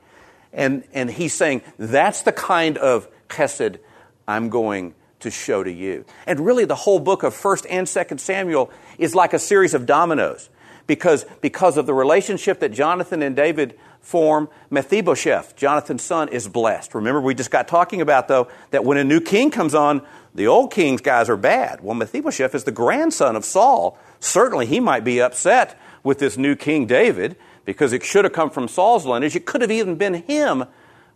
[0.53, 3.79] And, and he's saying, that's the kind of chesed
[4.27, 6.05] I'm going to show to you.
[6.27, 9.85] And really, the whole book of 1st and 2nd Samuel is like a series of
[9.85, 10.49] dominoes
[10.87, 16.95] because, because of the relationship that Jonathan and David form, Mephibosheth, Jonathan's son, is blessed.
[16.95, 20.01] Remember, we just got talking about, though, that when a new king comes on,
[20.33, 21.81] the old king's guys are bad.
[21.81, 23.97] Well, Mephibosheth is the grandson of Saul.
[24.19, 28.49] Certainly, he might be upset with this new King David because it should have come
[28.49, 29.35] from Saul's lineage.
[29.35, 30.65] It could have even been him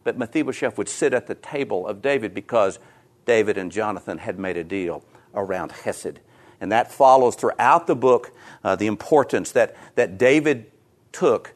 [0.04, 2.80] but Mephibosheth would sit at the table of David because
[3.26, 5.04] David and Jonathan had made a deal
[5.36, 6.20] around Hesed.
[6.62, 8.32] And that follows throughout the book
[8.64, 10.72] uh, the importance that, that David
[11.12, 11.54] took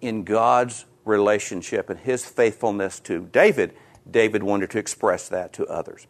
[0.00, 3.74] in God's relationship and his faithfulness to David.
[4.10, 6.06] David wanted to express that to others.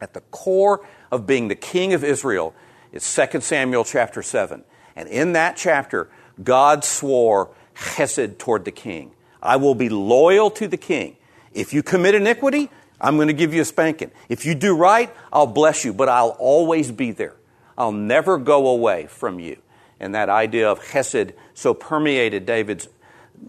[0.00, 2.54] At the core of being the king of Israel
[2.92, 4.64] is 2 Samuel chapter 7.
[4.96, 6.08] And in that chapter,
[6.42, 9.12] God swore chesed toward the king.
[9.42, 11.16] I will be loyal to the king.
[11.52, 12.70] If you commit iniquity,
[13.00, 14.10] I'm going to give you a spanking.
[14.28, 17.36] If you do right, I'll bless you, but I'll always be there.
[17.76, 19.58] I'll never go away from you.
[20.00, 22.88] And that idea of chesed so permeated David's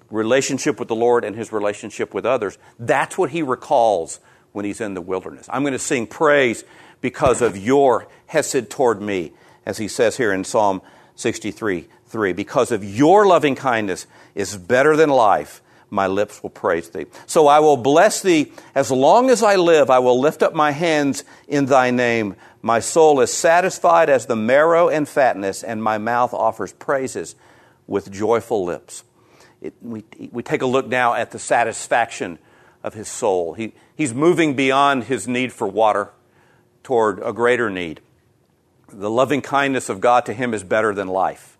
[0.09, 2.57] relationship with the Lord and his relationship with others.
[2.79, 4.19] That's what he recalls
[4.51, 5.47] when he's in the wilderness.
[5.51, 6.63] I'm going to sing praise
[7.01, 9.33] because of your hesed toward me,
[9.65, 10.81] as he says here in Psalm
[11.15, 12.33] 63 3.
[12.33, 17.05] Because of your loving kindness is better than life my lips will praise thee.
[17.25, 19.89] So I will bless thee as long as I live.
[19.89, 22.35] I will lift up my hands in thy name.
[22.61, 27.35] My soul is satisfied as the marrow and fatness, and my mouth offers praises
[27.87, 29.03] with joyful lips.
[29.65, 32.39] It, we, we take a look now at the satisfaction
[32.83, 33.53] of his soul.
[33.53, 36.11] He, he's moving beyond his need for water
[36.83, 38.01] toward a greater need.
[38.89, 41.57] The loving kindness of God to him is better than life.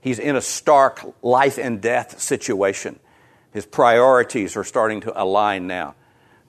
[0.00, 2.98] He's in a stark life and death situation.
[3.52, 5.94] His priorities are starting to align now.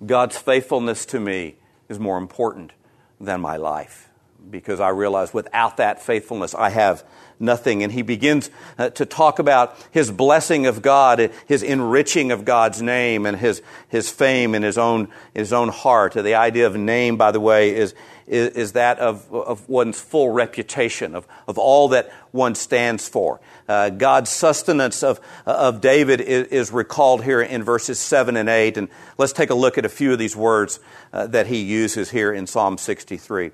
[0.06, 1.56] God's faithfulness to me
[1.88, 2.74] is more important
[3.22, 4.10] than my life
[4.50, 7.04] because I realize without that faithfulness, I have
[7.40, 7.84] nothing.
[7.84, 12.82] And he begins uh, to talk about his blessing of God, his enriching of God's
[12.82, 16.14] name, and his, his fame in his own, his own heart.
[16.14, 17.94] The idea of name, by the way, is,
[18.28, 23.40] is, is that of, of one's full reputation, of, of all that one stands for.
[23.68, 28.78] Uh, God's sustenance of, of David is, is, recalled here in verses 7 and 8.
[28.78, 30.80] And let's take a look at a few of these words
[31.12, 33.52] uh, that he uses here in Psalm 63.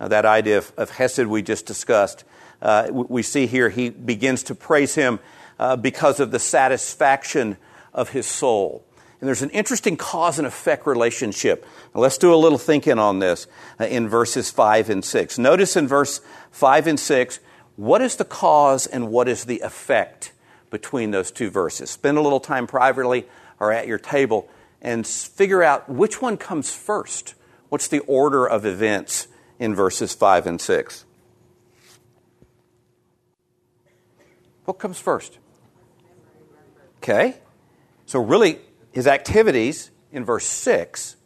[0.00, 2.24] Uh, that idea of, of, Hesed we just discussed.
[2.62, 5.20] Uh, we see here he begins to praise him
[5.58, 7.58] uh, because of the satisfaction
[7.92, 8.82] of his soul.
[9.20, 11.66] And there's an interesting cause and effect relationship.
[11.94, 13.46] Now let's do a little thinking on this
[13.78, 15.38] uh, in verses 5 and 6.
[15.38, 17.40] Notice in verse 5 and 6,
[17.76, 20.32] what is the cause and what is the effect
[20.70, 21.90] between those two verses?
[21.90, 23.26] Spend a little time privately
[23.58, 24.48] or at your table
[24.80, 27.34] and figure out which one comes first.
[27.68, 29.28] What's the order of events
[29.60, 31.04] in verses 5 and 6?
[34.64, 35.38] What comes first?
[36.96, 37.36] Okay.
[38.06, 38.58] So, really,
[38.92, 41.16] his activities in verse 6,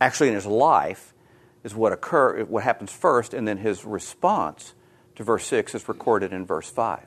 [0.00, 1.14] actually in his life,
[1.62, 4.74] is what occur, what happens first, and then his response
[5.16, 7.06] to verse 6 is recorded in verse 5.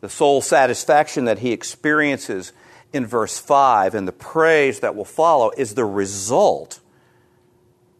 [0.00, 2.52] The soul satisfaction that he experiences
[2.92, 6.80] in verse 5 and the praise that will follow is the result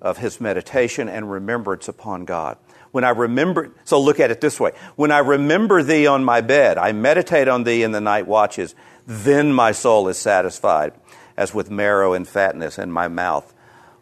[0.01, 2.59] of his meditation and remembrance upon God.
[2.93, 4.73] When I remember, so look at it this way.
[4.95, 8.75] When I remember thee on my bed, I meditate on thee in the night watches,
[9.07, 10.93] then my soul is satisfied,
[11.37, 13.55] as with marrow and fatness, and my mouth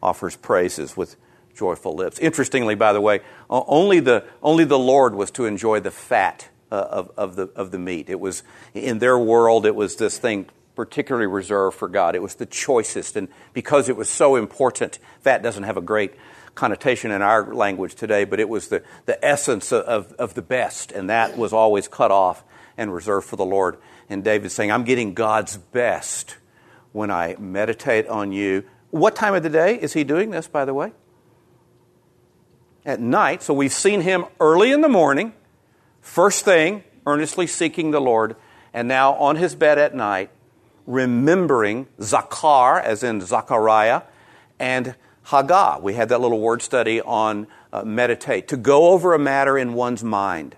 [0.03, 1.17] offers praises with
[1.55, 2.19] joyful lips.
[2.19, 6.77] Interestingly, by the way, only the, only the Lord was to enjoy the fat uh,
[6.91, 8.09] of, of, the, of the meat.
[8.09, 8.43] It was,
[8.75, 12.15] in their world, it was this thing particularly reserved for God.
[12.15, 16.15] It was the choicest, and because it was so important, that doesn't have a great
[16.55, 20.93] connotation in our language today, but it was the, the essence of, of the best,
[20.93, 22.45] and that was always cut off
[22.77, 23.79] and reserved for the Lord.
[24.09, 26.37] And David's saying, I'm getting God's best
[26.93, 28.65] when I meditate on you.
[28.91, 30.93] What time of the day is he doing this, by the way?
[32.85, 33.43] at night.
[33.43, 35.33] So we've seen him early in the morning,
[36.01, 38.37] first thing, earnestly seeking the Lord,
[38.73, 40.31] and now on his bed at night,
[40.87, 44.03] remembering Zakar, as in Zachariah,
[44.59, 44.95] and
[45.27, 45.81] Haggah.
[45.81, 49.75] We had that little word study on uh, meditate, to go over a matter in
[49.75, 50.57] one's mind.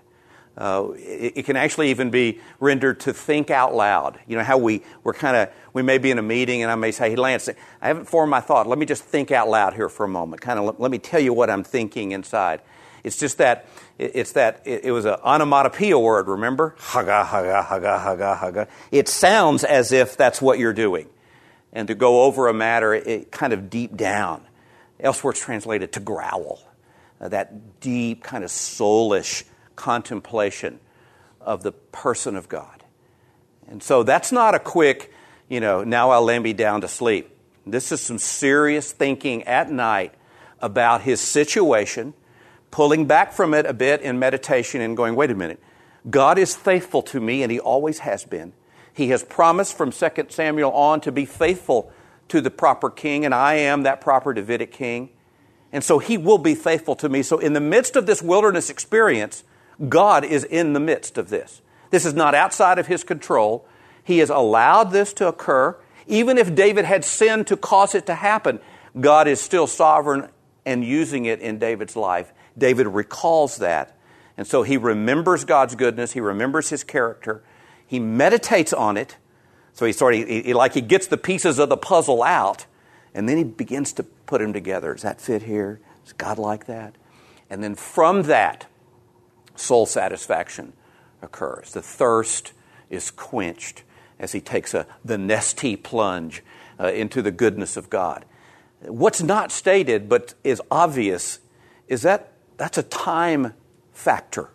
[0.57, 4.19] Uh, it, it, can actually even be rendered to think out loud.
[4.27, 6.75] You know how we we're kind of we may be in a meeting and I
[6.75, 7.47] may say, "Hey, Lance,
[7.79, 8.65] I haven't formed my thought.
[8.65, 10.41] Let me just think out loud here for a moment.
[10.41, 12.61] Kind of let, me tell you what I'm thinking inside."
[13.03, 13.67] It's just that
[13.97, 16.27] it's that it, was an onomatopoeia word.
[16.27, 18.67] Remember, haga haga haga haga haga.
[18.91, 21.09] It sounds as if that's what you're doing,
[21.73, 24.43] and to go over a matter, it kind of deep down.
[24.99, 26.59] Elsewhere, it's translated to growl.
[27.19, 29.43] Uh, that deep kind of soulish
[29.75, 30.79] contemplation
[31.41, 32.83] of the person of God.
[33.67, 35.11] And so that's not a quick,
[35.49, 37.29] you know, now I'll lay me down to sleep.
[37.65, 40.13] This is some serious thinking at night
[40.61, 42.13] about his situation,
[42.71, 45.61] pulling back from it a bit in meditation and going, wait a minute,
[46.09, 48.53] God is faithful to me and he always has been.
[48.93, 51.91] He has promised from 2 Samuel on to be faithful
[52.29, 55.09] to the proper king, and I am that proper Davidic king.
[55.71, 57.21] And so he will be faithful to me.
[57.23, 59.43] So, in the midst of this wilderness experience,
[59.87, 61.61] God is in the midst of this.
[61.91, 63.67] This is not outside of his control.
[64.03, 65.77] He has allowed this to occur.
[66.07, 68.59] Even if David had sinned to cause it to happen,
[68.99, 70.29] God is still sovereign
[70.65, 72.31] and using it in David's life.
[72.57, 73.97] David recalls that.
[74.37, 77.43] And so he remembers God's goodness, he remembers his character,
[77.85, 79.17] he meditates on it.
[79.73, 82.65] So he sort of, he, he, like he gets the pieces of the puzzle out,
[83.13, 84.93] and then he begins to put them together.
[84.93, 85.79] Does that fit here?
[86.05, 86.95] Is God like that?
[87.49, 88.65] And then from that,
[89.55, 90.73] soul satisfaction
[91.21, 91.71] occurs.
[91.71, 92.53] The thirst
[92.89, 93.83] is quenched
[94.19, 96.43] as he takes a, the Nestea plunge
[96.79, 98.25] uh, into the goodness of God.
[98.81, 101.39] What's not stated but is obvious
[101.87, 103.53] is that that's a time
[103.93, 104.49] factor.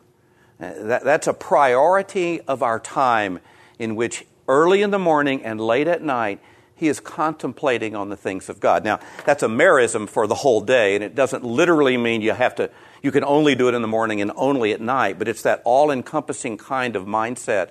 [0.60, 3.40] Uh, that, that's a priority of our time
[3.78, 6.40] in which early in the morning and late at night
[6.74, 8.84] he is contemplating on the things of God.
[8.84, 12.56] Now, that's a merism for the whole day, and it doesn't literally mean you have
[12.56, 12.70] to,
[13.02, 15.62] you can only do it in the morning and only at night, but it's that
[15.64, 17.70] all encompassing kind of mindset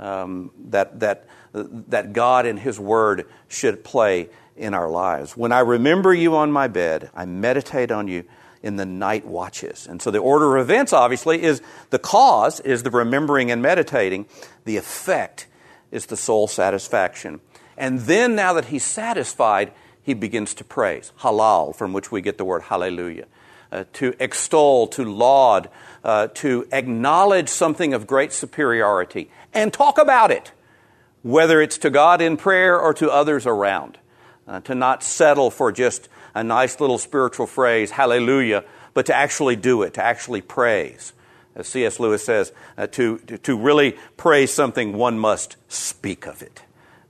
[0.00, 5.36] um, that, that, that God and His Word should play in our lives.
[5.36, 8.24] When I remember you on my bed, I meditate on you
[8.62, 9.86] in the night watches.
[9.86, 14.26] And so the order of events, obviously, is the cause is the remembering and meditating,
[14.64, 15.46] the effect
[15.90, 17.40] is the soul satisfaction.
[17.76, 21.12] And then, now that he's satisfied, he begins to praise.
[21.20, 23.26] Halal, from which we get the word hallelujah.
[23.72, 25.70] Uh, to extol, to laud,
[26.04, 30.52] uh, to acknowledge something of great superiority and talk about it,
[31.22, 33.98] whether it's to God in prayer or to others around.
[34.48, 38.64] Uh, to not settle for just a nice little spiritual phrase, hallelujah,
[38.94, 41.12] but to actually do it, to actually praise.
[41.54, 41.98] As C.S.
[41.98, 46.62] Lewis says, uh, to, to really praise something, one must speak of it.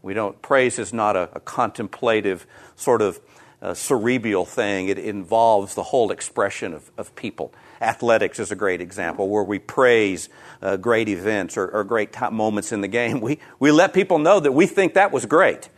[0.03, 3.21] We don't, praise is not a, a contemplative sort of
[3.63, 4.89] uh, cerebral thing.
[4.89, 7.53] It involves the whole expression of, of people.
[7.81, 10.29] Athletics is a great example where we praise
[10.63, 13.21] uh, great events or, or great moments in the game.
[13.31, 15.69] We, we let people know that we think that was great.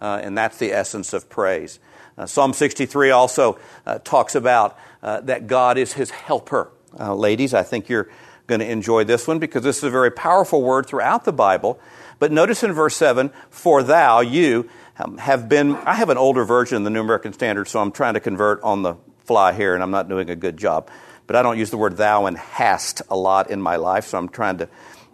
[0.00, 1.78] Uh, and that's the essence of praise.
[2.18, 6.70] Uh, Psalm 63 also uh, talks about uh, that God is his helper.
[6.98, 8.10] Uh, ladies, I think you're
[8.48, 11.78] going to enjoy this one because this is a very powerful word throughout the Bible.
[12.18, 15.76] But notice in verse 7 For thou, you, um, have been.
[15.76, 18.60] I have an older version of the New American Standard, so I'm trying to convert
[18.62, 20.90] on the fly here, and I'm not doing a good job.
[21.28, 24.18] But I don't use the word thou and hast a lot in my life, so
[24.18, 24.68] I'm trying to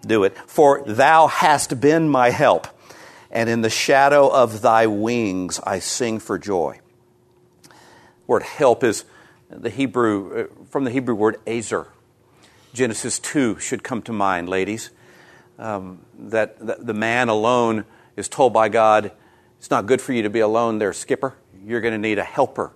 [0.06, 0.38] do it.
[0.46, 2.66] For thou hast been my help
[3.34, 6.78] and in the shadow of thy wings I sing for joy.
[8.26, 9.04] Word help is
[9.50, 11.88] the Hebrew, uh, from the Hebrew word azer.
[12.72, 14.90] Genesis 2 should come to mind, ladies.
[15.58, 17.84] Um, that, that the man alone
[18.16, 19.12] is told by God,
[19.58, 21.34] it's not good for you to be alone there, skipper.
[21.64, 22.72] You're going to need a helper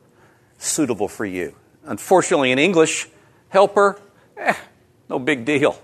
[0.58, 1.54] suitable for you.
[1.84, 3.08] Unfortunately, in English,
[3.48, 4.00] helper,
[4.36, 4.54] eh,
[5.08, 5.80] no big deal.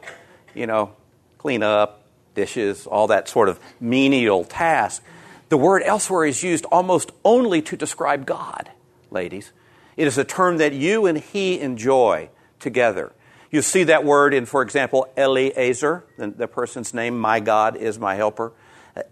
[0.55, 0.95] You know,
[1.39, 2.05] clean up,
[2.35, 5.03] dishes, all that sort of menial task.
[5.49, 8.71] The word elsewhere is used almost only to describe God,
[9.15, 9.53] ladies.
[9.97, 13.12] It is a term that you and he enjoy together.
[13.51, 17.99] You see that word in, for example, Eliezer, the, the person's name, my God is
[17.99, 18.53] my helper.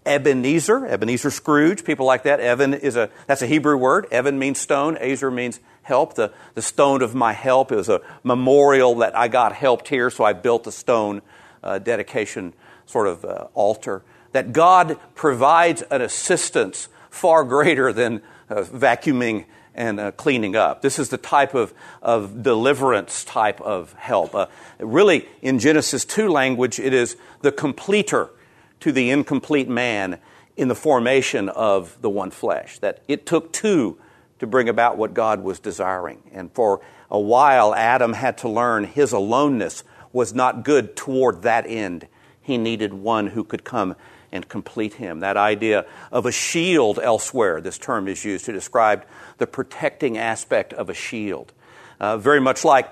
[0.04, 2.40] Ebenezer, Ebenezer Scrooge, people like that.
[2.40, 4.06] Evan is a, that's a Hebrew word.
[4.10, 4.96] Evan means stone.
[4.96, 6.14] Ezer means help.
[6.14, 10.24] The, the stone of my help is a memorial that I got helped here, so
[10.24, 11.22] I built a stone
[11.62, 12.54] uh, dedication
[12.86, 20.00] sort of uh, altar, that God provides an assistance far greater than uh, vacuuming and
[20.00, 20.82] uh, cleaning up.
[20.82, 24.34] This is the type of, of deliverance type of help.
[24.34, 24.46] Uh,
[24.78, 28.30] really, in Genesis 2 language, it is the completer
[28.80, 30.18] to the incomplete man
[30.56, 32.78] in the formation of the one flesh.
[32.80, 33.98] That it took two
[34.38, 36.22] to bring about what God was desiring.
[36.32, 41.66] And for a while, Adam had to learn his aloneness was not good toward that
[41.66, 42.06] end
[42.42, 43.94] he needed one who could come
[44.32, 45.20] and complete him.
[45.20, 49.04] That idea of a shield elsewhere, this term is used to describe
[49.38, 51.52] the protecting aspect of a shield.
[52.00, 52.90] Uh, very much like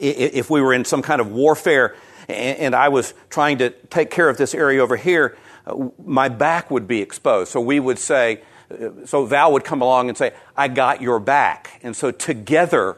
[0.00, 1.94] if we were in some kind of warfare
[2.28, 6.70] and I was trying to take care of this area over here, uh, my back
[6.70, 7.50] would be exposed.
[7.50, 11.20] So we would say, uh, so Val would come along and say, I got your
[11.20, 11.80] back.
[11.82, 12.96] And so together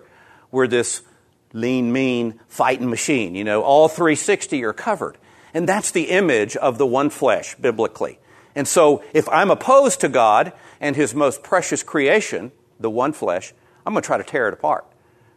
[0.51, 1.03] we're this
[1.53, 3.35] lean, mean fighting machine.
[3.35, 5.19] You know, all 360 are covered.
[5.55, 8.19] And that's the image of the one flesh biblically.
[8.57, 13.55] And so if I'm opposed to God and his most precious creation, the one flesh,
[13.87, 14.85] I'm going to try to tear it apart.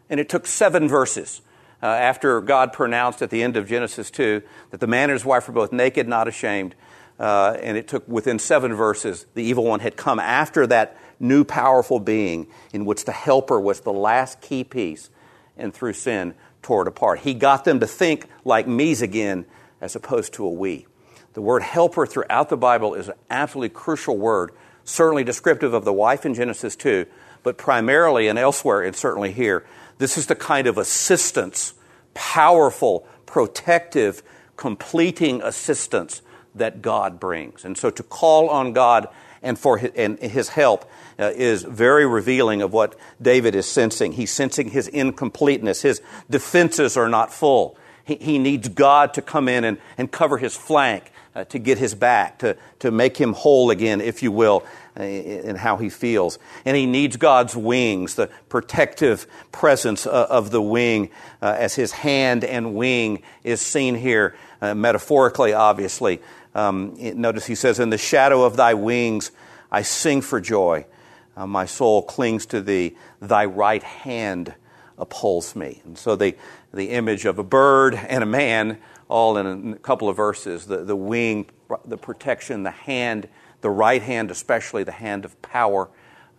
[0.09, 1.41] And it took seven verses
[1.81, 4.41] uh, after God pronounced at the end of Genesis 2
[4.71, 6.75] that the man and his wife were both naked, not ashamed.
[7.19, 11.43] uh, and it took within seven verses, the evil one had come after that new
[11.43, 15.09] powerful being in which the helper was the last key piece
[15.57, 17.19] and through sin tore it apart.
[17.19, 19.45] He got them to think like me's again
[19.81, 20.85] as opposed to a we.
[21.33, 24.51] The word helper throughout the Bible is an absolutely crucial word,
[24.83, 27.05] certainly descriptive of the wife in Genesis 2,
[27.43, 29.65] but primarily and elsewhere and certainly here.
[29.99, 31.73] This is the kind of assistance,
[32.13, 34.23] powerful, protective,
[34.55, 36.21] completing assistance
[36.55, 37.63] that God brings.
[37.63, 39.07] And so to call on God
[39.41, 44.13] and for his, and his help uh, is very revealing of what David is sensing.
[44.13, 45.83] He's sensing his incompleteness.
[45.83, 47.77] His defenses are not full.
[48.07, 51.77] He, he needs God to come in and, and cover his flank, uh, to get
[51.77, 54.65] his back, to, to make him whole again, if you will,
[54.97, 56.39] uh, in how he feels.
[56.63, 61.09] And he needs God's wings, the protective presence uh, of the wing,
[61.41, 66.21] uh, as his hand and wing is seen here, uh, metaphorically, obviously.
[66.55, 69.31] Um, notice he says, In the shadow of thy wings
[69.69, 70.85] I sing for joy.
[71.35, 72.95] Uh, my soul clings to thee.
[73.21, 74.55] Thy right hand
[74.97, 75.81] upholds me.
[75.85, 76.35] And so the,
[76.77, 78.77] the image of a bird and a man,
[79.09, 81.49] all in a couple of verses the, the wing,
[81.85, 83.27] the protection, the hand,
[83.61, 85.89] the right hand, especially the hand of power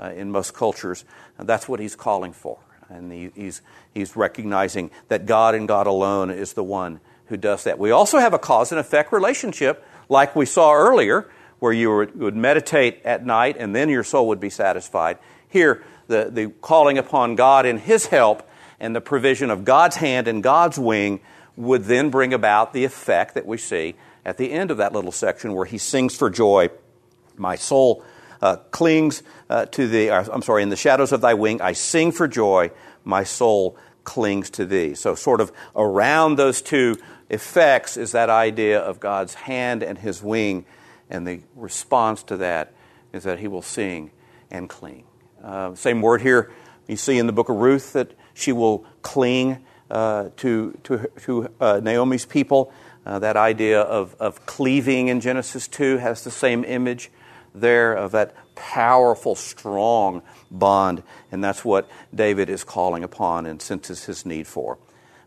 [0.00, 1.04] uh, in most cultures.
[1.36, 2.58] And that's what he's calling for.
[2.88, 3.60] And he, he's,
[3.92, 7.78] he's recognizing that God and God alone is the one who does that.
[7.78, 11.28] We also have a cause and effect relationship like we saw earlier,
[11.58, 15.18] where you would meditate at night and then your soul would be satisfied.
[15.48, 18.47] Here, the, the calling upon God and His help
[18.80, 21.20] and the provision of God's hand and God's wing
[21.56, 25.12] would then bring about the effect that we see at the end of that little
[25.12, 26.70] section where He sings for joy.
[27.36, 28.04] My soul
[28.40, 30.10] uh, clings uh, to thee.
[30.10, 32.70] Uh, I'm sorry, in the shadows of thy wing, I sing for joy.
[33.04, 34.94] My soul clings to thee.
[34.94, 36.96] So, sort of around those two
[37.30, 40.64] effects is that idea of God's hand and his wing,
[41.10, 42.72] and the response to that
[43.12, 44.10] is that he will sing
[44.50, 45.04] and cling.
[45.42, 46.50] Uh, same word here
[46.88, 51.48] you see in the book of Ruth that she will cling uh, to, to, to
[51.60, 52.72] uh, Naomi's people.
[53.04, 57.10] Uh, that idea of, of cleaving in Genesis 2 has the same image
[57.54, 64.04] there of that powerful, strong bond, and that's what David is calling upon and senses
[64.04, 64.78] his need for.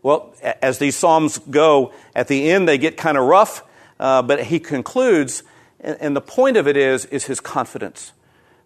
[0.02, 3.62] Well, as these Psalms go, at the end they get kind of rough,
[4.00, 5.42] uh, but he concludes,
[5.80, 8.12] and, and the point of it is, is his confidence.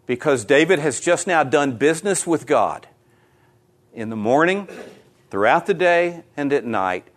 [0.07, 2.87] Because David has just now done business with God
[3.97, 4.69] in the morning,
[5.31, 7.09] throughout the day, and at night.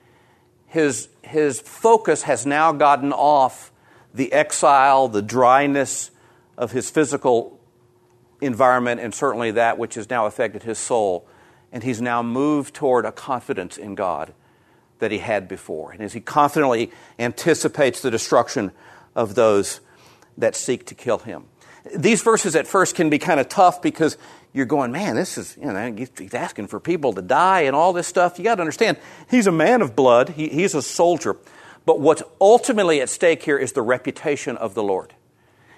[0.65, 3.71] His, his focus has now gotten off
[4.13, 6.09] the exile, the dryness
[6.57, 7.59] of his physical
[8.41, 11.27] environment, and certainly that which has now affected his soul
[11.71, 14.33] and he's now moved toward a confidence in God
[14.99, 15.91] that he had before.
[15.91, 18.71] And as he confidently anticipates the destruction
[19.15, 19.79] of those
[20.37, 21.45] that seek to kill him.
[21.95, 24.17] These verses at first can be kind of tough because
[24.53, 27.93] you're going, man, this is, you know, he's asking for people to die and all
[27.93, 28.37] this stuff.
[28.37, 28.97] You got to understand,
[29.29, 31.37] he's a man of blood, he, he's a soldier.
[31.85, 35.13] But what's ultimately at stake here is the reputation of the Lord.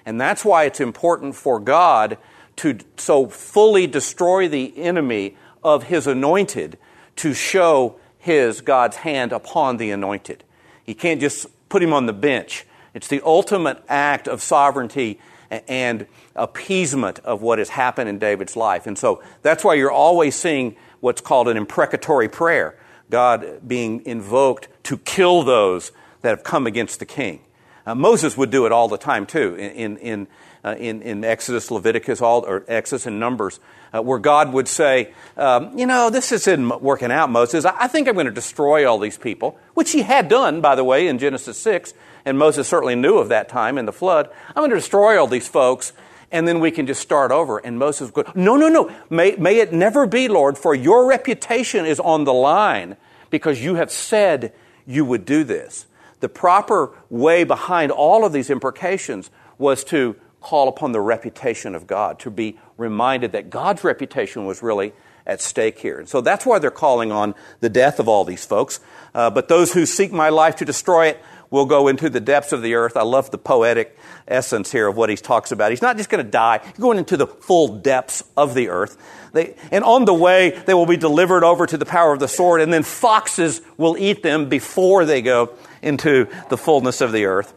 [0.04, 2.18] And that's why it's important for God
[2.56, 6.78] to so fully destroy the enemy of his anointed
[7.16, 10.44] to show his, God's hand upon the anointed.
[10.84, 12.66] He can't just put him on the bench.
[12.94, 15.20] It's the ultimate act of sovereignty
[15.68, 18.86] and appeasement of what has happened in David's life.
[18.86, 22.78] And so that's why you're always seeing what's called an imprecatory prayer
[23.10, 25.92] God being invoked to kill those
[26.22, 27.40] that have come against the king.
[27.84, 30.28] Uh, Moses would do it all the time, too, in, in,
[30.64, 33.58] uh, in, in Exodus, Leviticus, all, or Exodus and Numbers
[33.94, 37.64] uh, where God would say, um, You know, this isn't working out, Moses.
[37.64, 40.74] I, I think I'm going to destroy all these people, which he had done, by
[40.74, 41.94] the way, in Genesis 6.
[42.24, 44.28] And Moses certainly knew of that time in the flood.
[44.48, 45.92] I'm going to destroy all these folks,
[46.30, 47.58] and then we can just start over.
[47.58, 48.94] And Moses would No, no, no.
[49.10, 52.96] May, may it never be, Lord, for your reputation is on the line
[53.30, 54.52] because you have said
[54.86, 55.86] you would do this.
[56.20, 61.86] The proper way behind all of these imprecations was to call upon the reputation of
[61.86, 64.92] God, to be reminded that God's reputation was really
[65.26, 65.98] at stake here.
[65.98, 68.80] And so that's why they're calling on the death of all these folks.
[69.14, 71.22] Uh, but those who seek my life to destroy it
[71.52, 72.96] will go into the depths of the earth.
[72.96, 73.96] I love the poetic
[74.26, 75.70] essence here of what he talks about.
[75.70, 78.96] He's not just going to die, he's going into the full depths of the earth.
[79.32, 82.28] They, and on the way, they will be delivered over to the power of the
[82.28, 87.26] sword, and then foxes will eat them before they go into the fullness of the
[87.26, 87.54] earth.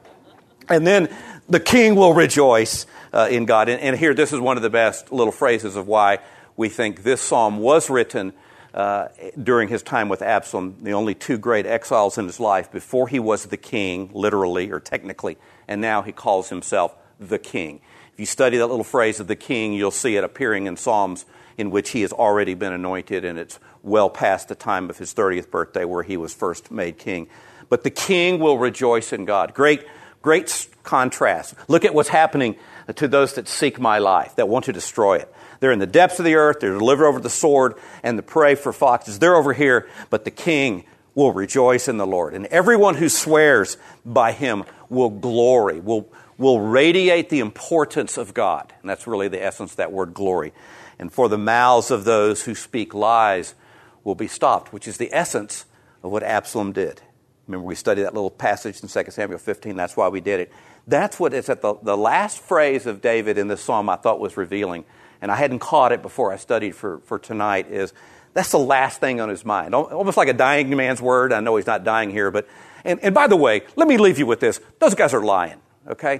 [0.70, 1.10] And then
[1.48, 3.70] the king will rejoice uh, in God.
[3.70, 6.20] And, and, here, this is one of the best little phrases of why
[6.58, 8.34] we think this psalm was written
[8.76, 9.08] uh,
[9.42, 13.20] during his time with Absalom, the only two great exiles in his life, before he
[13.20, 15.38] was the king, literally or technically,
[15.68, 17.80] and now he calls himself the king.
[18.14, 21.26] If you study that little phrase of the king, you'll see it appearing in Psalms
[21.58, 25.14] in which he has already been anointed, and it's well past the time of his
[25.14, 27.28] 30th birthday where he was first made king.
[27.70, 29.54] But the king will rejoice in God.
[29.54, 29.86] Great,
[30.22, 31.56] great contrast.
[31.70, 32.58] Look at what's happening
[32.94, 35.34] to those that seek my life, that want to destroy it.
[35.60, 38.56] They're in the depths of the earth, they're delivered over the sword and the prey
[38.56, 39.20] for foxes.
[39.20, 42.34] They're over here, but the king will rejoice in the Lord.
[42.34, 48.74] And everyone who swears by him will glory, will, will radiate the importance of God.
[48.82, 50.54] And that's really the essence of that word glory.
[51.00, 53.56] And for the mouths of those who speak lies
[54.04, 55.66] will be stopped, which is the essence
[56.04, 57.02] of what Absalom did.
[57.48, 59.76] Remember, we studied that little passage in 2 Samuel 15.
[59.76, 60.52] That's why we did it.
[60.88, 64.20] That's what it's at the, the last phrase of David in this psalm I thought
[64.20, 64.86] was revealing.
[65.22, 67.94] And I hadn't caught it before I studied for, for tonight is
[68.34, 69.74] that's the last thing on his mind.
[69.74, 71.32] Almost like a dying man's word.
[71.32, 72.48] I know he's not dying here, but,
[72.84, 74.60] and, and by the way, let me leave you with this.
[74.80, 76.20] Those guys are lying, okay?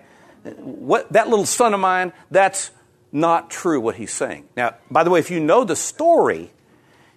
[0.58, 2.72] What, that little son of mine, that's
[3.12, 4.48] not true what he's saying.
[4.56, 6.52] Now, by the way, if you know the story,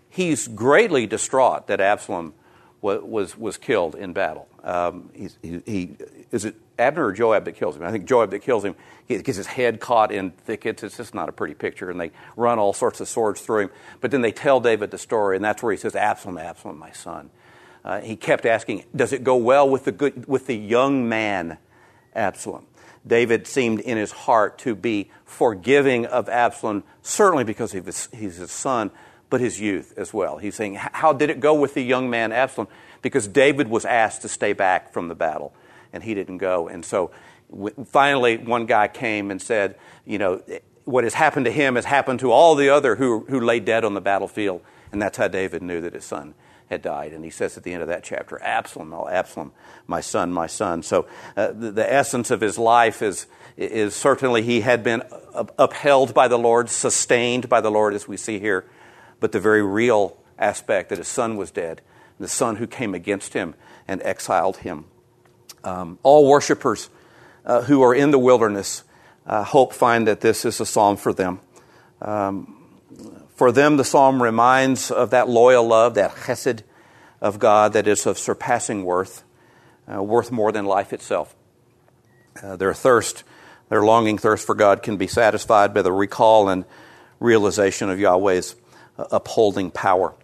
[0.09, 2.35] he's greatly distraught that Absalom
[2.81, 4.49] was, was, was killed in battle.
[4.65, 5.97] Um, he, he,
[6.33, 7.83] is it Abner or Joab that kills him?
[7.83, 8.75] I think Joab that kills him.
[9.07, 10.83] He gets his head caught in thickets.
[10.83, 13.71] It's just not a pretty picture, and they run all sorts of swords through him.
[14.01, 16.93] But then they tell David the story, and that's where he says, "Absalom, Absalom, my
[16.93, 17.31] son."
[17.85, 21.59] Uh, he kept asking, "Does it go well with the good, with the young man,
[22.15, 22.67] Absalom?"
[23.07, 28.37] David seemed in his heart to be forgiving of Absalom, certainly because he was, he's
[28.37, 28.91] his son,
[29.31, 30.39] but his youth as well.
[30.39, 32.69] He's saying, How did it go with the young man Absalom?
[33.03, 35.55] Because David was asked to stay back from the battle
[35.93, 36.69] and he didn't go.
[36.69, 37.11] And so
[37.87, 40.43] finally, one guy came and said, you know,
[40.85, 43.85] what has happened to him has happened to all the other who, who lay dead
[43.85, 44.63] on the battlefield.
[44.93, 46.35] And that's how David knew that his son
[46.71, 47.13] had died.
[47.13, 49.53] And he says at the end of that chapter, Absalom, oh, Absalom,
[49.87, 50.83] my son, my son.
[50.83, 51.07] So
[51.37, 55.03] uh, the, the, essence of his life is, is certainly he had been
[55.59, 58.67] upheld by the Lord, sustained by the Lord, as we see here.
[59.21, 61.81] But the very real aspect that his son was dead,
[62.19, 63.55] the son who came against him
[63.87, 64.85] and exiled him
[65.69, 66.89] um, all worshipers
[67.45, 68.85] uh, who are in the wilderness,
[69.27, 71.41] uh, hope find that this is a psalm for them.
[72.01, 72.55] Um,
[73.37, 76.63] for them, the psalm reminds of that loyal love, that chesed
[77.21, 79.25] of God that is of surpassing worth,
[79.93, 81.35] uh, worth more than life itself.
[82.43, 83.25] Uh, their thirst,
[83.69, 86.65] their longing thirst for God can be satisfied by the recall and
[87.21, 88.57] realization of Yahweh's
[88.99, 90.15] uh, upholding power.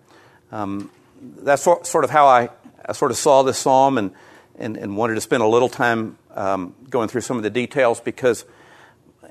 [0.51, 0.91] Um,
[1.21, 2.49] that's sort of how I,
[2.87, 4.13] I, sort of saw this psalm and
[4.59, 8.01] and, and wanted to spend a little time um, going through some of the details
[8.01, 8.45] because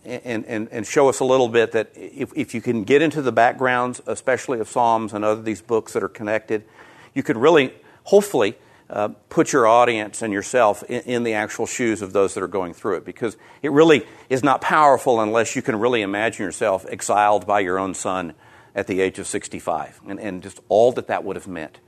[0.05, 3.21] and, and, and show us a little bit that if, if you can get into
[3.21, 6.65] the backgrounds, especially of Psalms and other these books that are connected,
[7.13, 7.73] you could really,
[8.03, 8.55] hopefully,
[8.89, 12.49] uh, put your audience and yourself in, in, the actual shoes of those that are
[12.49, 16.85] going through it because it really is not powerful unless you can really imagine yourself
[16.89, 18.33] exiled by your own son
[18.75, 21.79] at the age of 65 and, and just all that that would have meant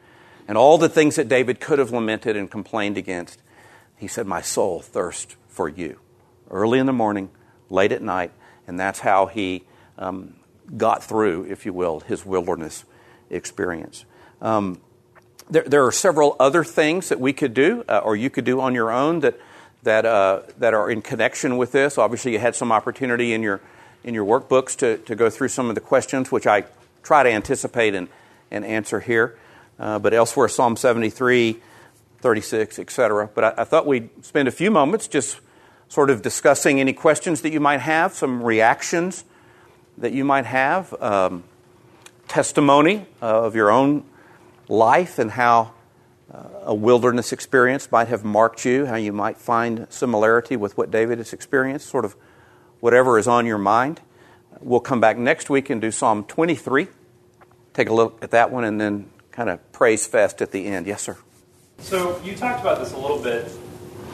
[0.47, 3.39] and all the things that David could have lamented and complained against.
[3.97, 5.99] He said, My soul thirsts for you.
[6.49, 7.29] Early in the morning,
[7.69, 8.31] late at night,
[8.67, 9.63] and that's how he
[9.97, 10.35] um,
[10.77, 12.85] got through, if you will, his wilderness
[13.29, 14.05] experience.
[14.41, 14.81] Um,
[15.49, 18.59] there, there, are several other things that we could do, uh, or you could do
[18.59, 19.39] on your own that
[19.83, 21.97] that uh, that are in connection with this.
[21.97, 23.61] Obviously, you had some opportunity in your
[24.03, 26.65] in your workbooks to, to go through some of the questions, which I
[27.01, 28.07] try to anticipate and,
[28.51, 29.37] and answer here
[29.79, 31.59] uh, but elsewhere, Psalm 73,
[32.19, 33.29] 36, etc.
[33.33, 35.39] But I, I, thought we'd spend a few moments just
[35.89, 39.25] sort of discussing any questions that you might have, some reactions
[39.97, 41.43] that you might have, um,
[42.27, 44.03] testimony of your own
[44.67, 45.73] life and how
[46.33, 50.89] uh, a wilderness experience might have marked you, how you might find similarity with what
[50.89, 52.15] David has experienced, sort of
[52.79, 54.01] whatever is on your mind.
[54.59, 56.87] We'll come back next week and do Psalm 23.
[57.73, 60.87] Take a look at that one and then kind of praise fest at the end.
[60.87, 61.17] Yes, sir.
[61.79, 63.51] So you talked about this a little bit,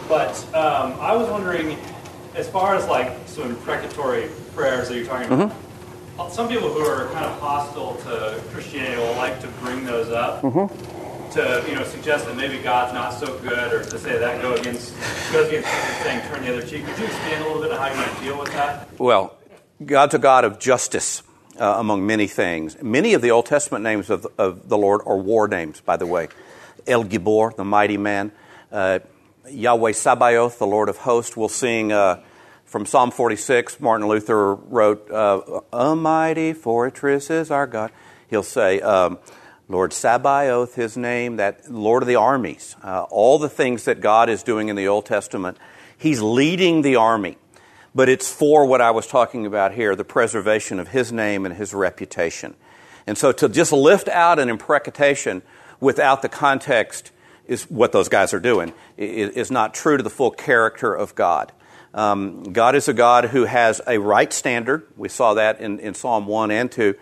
[0.10, 1.78] but um, I was wondering,
[2.36, 6.32] as far as like some imprecatory prayers that you're talking about, mm-hmm.
[6.32, 10.42] some people who are kind of hostile to Christianity will like to bring those up.
[10.42, 10.98] Mm-hmm.
[11.32, 14.54] To you know, suggest that maybe God's not so good, or to say that go
[14.54, 14.94] against
[15.32, 15.70] goes against
[16.04, 16.86] saying turn the other cheek.
[16.86, 18.90] Could you expand a little bit on how you might deal with that?
[19.00, 19.38] Well,
[19.86, 21.24] God's a God of justice
[21.62, 22.82] uh, among many things.
[22.82, 26.08] Many of the Old Testament names of, of, the Lord are war names, by the
[26.08, 26.28] way.
[26.88, 28.32] El Gibor, the mighty man.
[28.72, 29.00] Uh,
[29.48, 31.38] Yahweh Sabaoth, the Lord of hosts.
[31.38, 32.24] We'll sing uh,
[32.66, 33.80] from Psalm 46.
[33.80, 37.92] Martin Luther wrote, uh, A mighty fortress is our God.
[38.28, 39.20] He'll say, um,
[39.70, 42.76] Lord Sabaoth, his name, that Lord of the armies.
[42.84, 45.58] Uh, all the things that God is doing in the Old Testament,
[45.96, 47.38] He's leading the army.
[47.94, 51.56] But it's for what I was talking about here the preservation of his name and
[51.56, 52.56] his reputation.
[53.06, 55.42] And so to just lift out an imprecation
[55.80, 57.12] without the context
[57.48, 61.52] is what those guys are doing, is not true to the full character of God.
[61.94, 64.88] Um, God is a God who has a right standard.
[64.96, 66.96] We saw that in, in Psalm 1 and 2.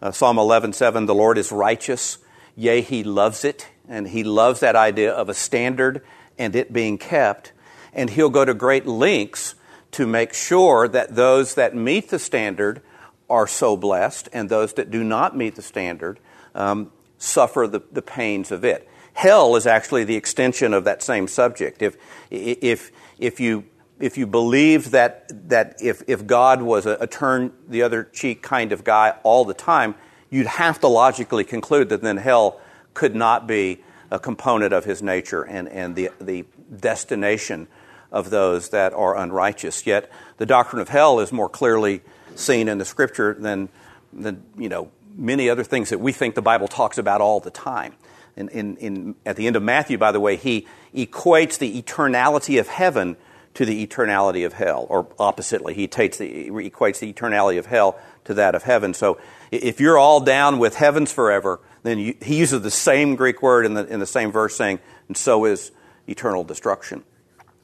[0.00, 2.18] Uh, Psalm 11, 7, the Lord is righteous.
[2.54, 3.66] Yea, he loves it.
[3.88, 6.02] And he loves that idea of a standard
[6.38, 7.52] and it being kept.
[7.92, 9.55] And he'll go to great lengths
[9.96, 12.82] to make sure that those that meet the standard
[13.30, 16.20] are so blessed and those that do not meet the standard
[16.54, 18.86] um, suffer the, the pains of it.
[19.14, 21.80] Hell is actually the extension of that same subject.
[21.80, 21.96] If,
[22.30, 23.64] if, if you
[23.98, 28.42] if you believed that, that if, if God was a, a, turn the other cheek
[28.42, 29.94] kind of guy all the time,
[30.28, 32.60] you'd have to logically conclude that then hell
[32.92, 36.44] could not be a component of his nature and, and the, the
[36.78, 37.68] destination
[38.16, 39.86] of those that are unrighteous.
[39.86, 42.00] Yet the doctrine of hell is more clearly
[42.34, 43.68] seen in the scripture than,
[44.12, 47.50] than you know, many other things that we think the Bible talks about all the
[47.50, 47.92] time.
[48.36, 52.58] In, in, in, at the end of Matthew, by the way, he equates the eternality
[52.58, 53.16] of heaven
[53.54, 57.66] to the eternality of hell, or oppositely, he, takes the, he equates the eternality of
[57.66, 58.92] hell to that of heaven.
[58.92, 59.18] So
[59.50, 63.64] if you're all down with heavens forever, then you, he uses the same Greek word
[63.64, 65.70] in the, in the same verse saying, and so is
[66.06, 67.04] eternal destruction.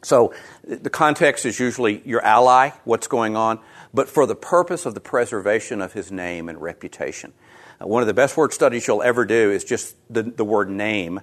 [0.02, 0.34] So
[0.64, 3.60] the context is usually your ally, what's going on,
[3.94, 7.32] but for the purpose of the preservation of his name and reputation.
[7.80, 10.68] Uh, one of the best word studies you'll ever do is just the, the word
[10.70, 11.20] name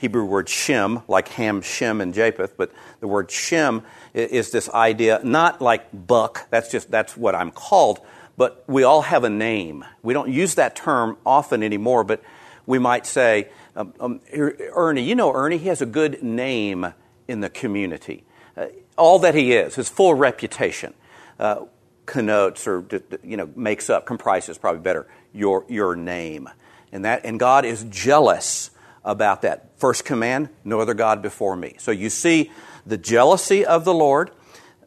[0.00, 3.82] Hebrew word Shem, like Ham, Shem, and Japheth, but the word Shem
[4.14, 8.00] is this idea, not like buck, that's just, that's what I'm called,
[8.38, 9.84] but we all have a name.
[10.02, 12.22] We don't use that term often anymore, but
[12.64, 16.94] we might say, um, um, Ernie, you know Ernie, he has a good name
[17.30, 18.24] in the community.
[18.56, 18.66] Uh,
[18.98, 20.92] all that he is, his full reputation,
[21.38, 21.64] uh,
[22.06, 22.84] connotes or
[23.22, 26.48] you know makes up, comprises probably better your your name,
[26.92, 28.70] and that and God is jealous
[29.04, 29.78] about that.
[29.78, 31.76] First command, no other God before me.
[31.78, 32.50] So you see
[32.84, 34.30] the jealousy of the Lord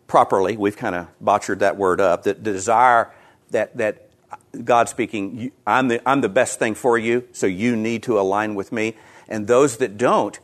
[0.08, 0.58] properly.
[0.58, 2.24] We've kind of botched that word up.
[2.24, 3.12] The, the desire
[3.52, 4.10] that, that
[4.64, 8.56] God speaking, I'm the, I'm the best thing for you, so you need to align
[8.56, 8.96] with me.
[9.28, 10.38] And those that don't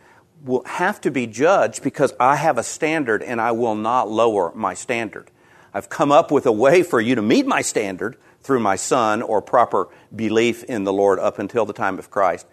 [0.44, 4.52] will have to be judged because I have a standard and I will not lower
[4.56, 5.30] my standard.
[5.74, 9.22] I've come up with a way for you to meet my standard through my son
[9.22, 12.46] or proper belief in the Lord up until the time of Christ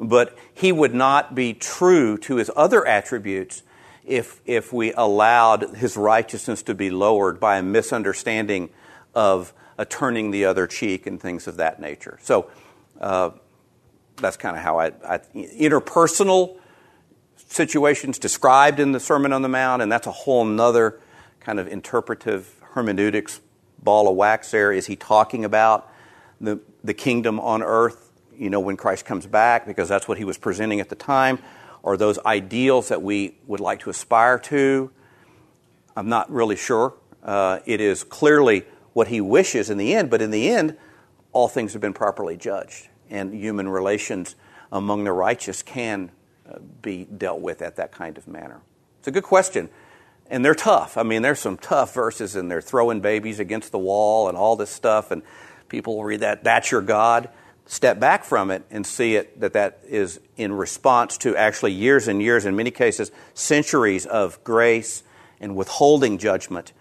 [0.00, 3.62] but he would not be true to his other attributes
[4.04, 8.70] if, if we allowed his righteousness to be lowered by a misunderstanding
[9.14, 12.18] of a turning the other cheek and things of that nature.
[12.22, 12.50] So
[13.00, 13.30] uh,
[14.16, 16.56] that's kind of how I, I, interpersonal
[17.50, 20.98] situations described in the Sermon on the Mount, and that's a whole nother
[21.40, 23.40] kind of interpretive hermeneutics
[23.82, 24.72] ball of wax there.
[24.72, 25.90] Is he talking about
[26.40, 28.10] the, the kingdom on earth?
[28.40, 31.38] you know, when Christ comes back, because that's what he was presenting at the time,
[31.82, 34.90] or those ideals that we would like to aspire to.
[35.94, 36.94] I'm not really sure.
[37.22, 38.64] Uh, it is clearly
[38.94, 40.78] what he wishes in the end, but in the end,
[41.32, 44.36] all things have been properly judged, and human relations
[44.72, 46.10] among the righteous can
[46.82, 48.60] be dealt with at that kind of manner.
[48.98, 49.68] It's a good question,
[50.28, 50.96] and they're tough.
[50.96, 54.56] I mean, there's some tough verses, and they're throwing babies against the wall and all
[54.56, 55.22] this stuff, and
[55.68, 57.28] people will read that, that's your God
[57.70, 62.08] step back from it and see it that that is in response to actually years
[62.08, 65.04] and years, in many cases, centuries of grace
[65.40, 66.72] and withholding judgment.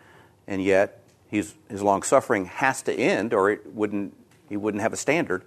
[0.48, 4.16] And yet, his long suffering has to end, or it wouldn't,
[4.50, 5.44] he wouldn't have a standard,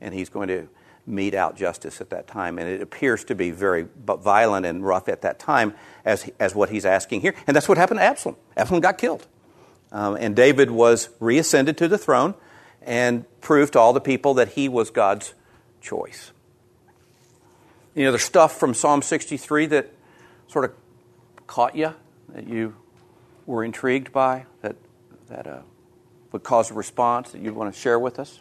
[0.00, 0.68] and he's going to
[1.08, 2.58] mete out justice at that time.
[2.58, 5.74] And it appears to be very violent and rough at that time,
[6.04, 7.34] as, as what he's asking here.
[7.46, 8.36] And that's what happened to Absalom.
[8.56, 9.26] Absalom got killed.
[9.90, 12.34] Um, and David was reascended to the throne
[12.82, 15.34] and proved to all the people that he was God's
[15.80, 16.32] choice.
[17.94, 19.92] You know, there's stuff from Psalm 63 that
[20.46, 20.72] sort of
[21.46, 21.94] caught you,
[22.28, 22.76] that you
[23.46, 24.76] were intrigued by, that,
[25.28, 25.60] that uh,
[26.32, 28.40] would cause a response that you'd want to share with us?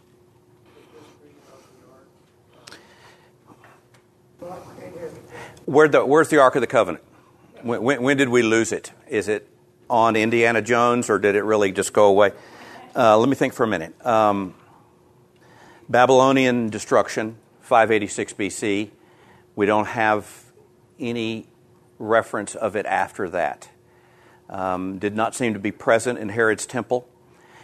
[5.65, 7.03] Where the, where's the Ark of the Covenant?
[7.61, 8.91] When, when, when, did we lose it?
[9.07, 9.49] Is it
[9.89, 12.33] on Indiana Jones or did it really just go away?
[12.95, 13.93] Uh, let me think for a minute.
[14.05, 14.53] Um,
[15.89, 18.89] Babylonian destruction, 586 BC.
[19.55, 20.45] We don't have
[20.99, 21.47] any
[21.97, 23.69] reference of it after that.
[24.49, 27.07] Um, did not seem to be present in Herod's temple.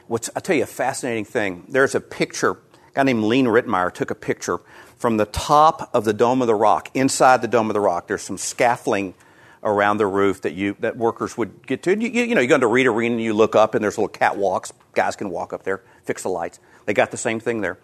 [0.08, 1.66] What's, I'll tell you a fascinating thing.
[1.70, 2.58] There's a picture, a
[2.94, 4.60] guy named Leen Ritmeyer took a picture
[5.04, 6.90] from the top of the Dome of the Rock.
[6.94, 9.16] Inside the Dome of the Rock, there's some scaffolding
[9.62, 11.94] around the roof that you that workers would get to.
[11.94, 14.08] You, you know, you go into Reed Arena and you look up and there's little
[14.08, 14.72] catwalks.
[14.94, 16.62] Guys can walk up there, fix the lights.
[16.86, 17.78] They got the same thing there.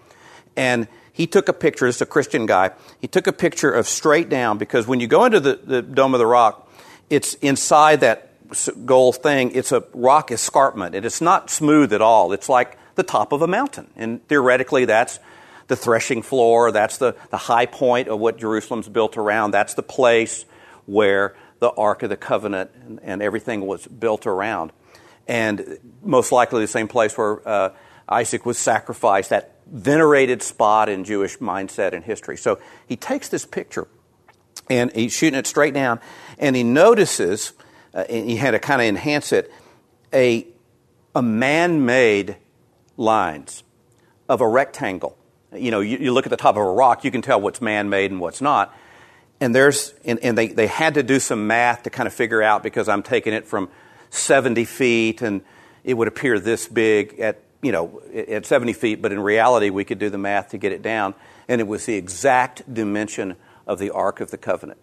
[0.56, 2.72] And he took a picture, this is a Christian guy,
[3.02, 6.14] he took a picture of straight down because when you go into the, the Dome
[6.14, 6.72] of the Rock,
[7.10, 8.32] it's inside that
[8.86, 10.96] gold thing, it's a rock escarpment.
[10.96, 12.32] And it's not smooth at all.
[12.32, 13.90] It's like the top of a mountain.
[13.98, 15.20] And theoretically, that's
[15.70, 19.84] the threshing floor, that's the, the high point of what Jerusalem's built around, that's the
[19.84, 20.44] place
[20.86, 24.72] where the Ark of the Covenant and, and everything was built around.
[25.28, 27.70] And most likely the same place where uh,
[28.10, 32.36] Isaac was sacrificed, that venerated spot in Jewish mindset and history.
[32.36, 33.88] So he takes this picture
[34.72, 36.00] and he's shooting it straight down,
[36.40, 37.54] and he notices,
[37.94, 39.52] uh, and he had to kind of enhance it,
[40.14, 40.48] a,
[41.16, 42.38] a man made
[42.98, 43.64] lines
[44.28, 45.16] of a rectangle.
[45.56, 47.62] You know, you, you, look at the top of a rock, you can tell what's
[47.62, 48.76] man made and what's not.
[49.40, 52.44] And there's, and, and they, they had to do some math to kind of figure
[52.44, 53.70] out because I'm taking it from
[54.10, 55.42] 70 feet and
[55.84, 59.86] it would appear this big at, you know, at 70 feet, but in reality, we
[59.86, 61.16] could do the math to get it down.
[61.48, 63.36] And it was the exact dimension
[63.66, 64.80] of the Ark of the Covenant.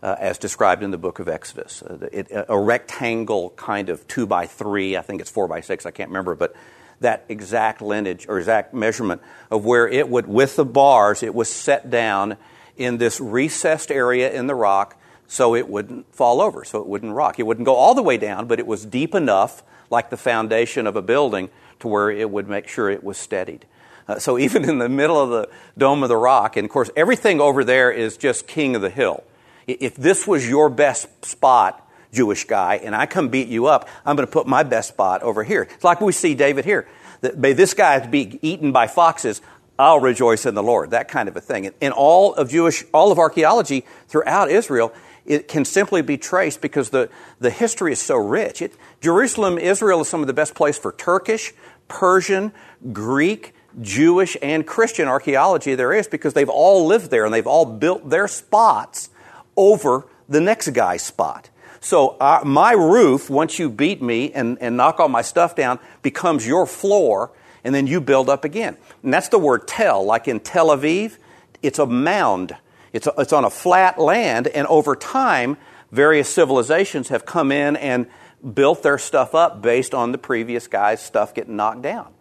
[0.00, 1.82] Uh, as described in the book of Exodus.
[1.82, 5.86] Uh, it, a rectangle kind of two by three, I think it's four by six,
[5.86, 6.54] I can't remember, but
[7.00, 11.48] that exact lineage or exact measurement of where it would, with the bars, it was
[11.48, 12.36] set down
[12.76, 14.96] in this recessed area in the rock
[15.28, 17.38] so it wouldn't fall over, so it wouldn't rock.
[17.38, 20.86] It wouldn't go all the way down, but it was deep enough, like the foundation
[20.86, 21.50] of a building,
[21.80, 23.66] to where it would make sure it was steadied.
[24.08, 26.90] Uh, so even in the middle of the Dome of the Rock, and of course,
[26.96, 29.22] everything over there is just king of the hill.
[29.66, 34.16] If this was your best spot, Jewish guy, and I come beat you up, I'm
[34.16, 35.62] going to put my best spot over here.
[35.62, 36.88] It's like we see David here.
[37.36, 39.42] May this guy be eaten by foxes.
[39.78, 40.90] I'll rejoice in the Lord.
[40.90, 41.70] That kind of a thing.
[41.80, 44.92] And all of Jewish, all of archaeology throughout Israel,
[45.24, 48.62] it can simply be traced because the, the history is so rich.
[48.62, 51.52] It, Jerusalem, Israel is some of the best place for Turkish,
[51.86, 52.52] Persian,
[52.92, 57.66] Greek, Jewish and Christian archaeology there is because they've all lived there and they've all
[57.66, 59.10] built their spots
[59.56, 61.50] over the next guy's spot.
[61.80, 65.78] So uh, my roof, once you beat me and, and knock all my stuff down,
[66.02, 67.32] becomes your floor,
[67.64, 68.76] and then you build up again.
[69.02, 71.18] And that's the word tell, like in Tel Aviv,
[71.62, 72.56] it's a mound.
[72.92, 75.56] It's, a, it's on a flat land, and over time,
[75.92, 78.06] various civilizations have come in and
[78.54, 82.12] built their stuff up based on the previous guy's stuff getting knocked down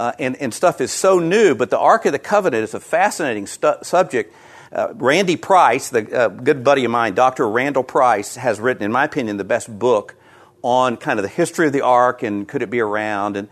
[0.00, 2.80] uh, and, and stuff is so new, but the Ark of the Covenant is a
[2.80, 4.34] fascinating stu- subject.
[4.72, 7.48] Uh, Randy Price, the uh, good buddy of mine, Dr.
[7.48, 10.14] Randall Price, has written, in my opinion, the best book
[10.62, 13.36] on kind of the history of the Ark and could it be around.
[13.36, 13.48] And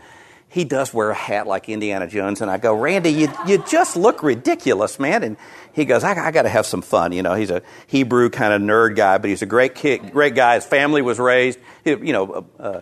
[0.48, 2.40] he does wear a hat like Indiana Jones.
[2.40, 5.22] And I go, Randy, you, you just look ridiculous, man.
[5.22, 5.36] And
[5.72, 7.12] he goes, I, I got to have some fun.
[7.12, 10.34] You know, he's a Hebrew kind of nerd guy, but he's a great kid, great
[10.34, 10.54] guy.
[10.54, 12.80] His family was raised, you know, uh,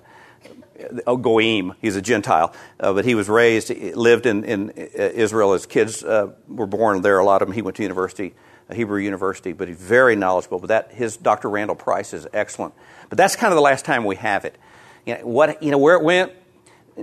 [1.06, 5.52] oh, Goim, he's a Gentile, uh, but he was raised, lived in, in Israel.
[5.52, 7.54] His kids uh, were born there, a lot of them.
[7.54, 8.34] He went to university,
[8.72, 10.58] Hebrew University, but he's very knowledgeable.
[10.58, 11.48] But that, his Dr.
[11.50, 12.74] Randall Price is excellent.
[13.08, 14.56] But that's kind of the last time we have it.
[15.04, 16.32] You know, what, you know where it went?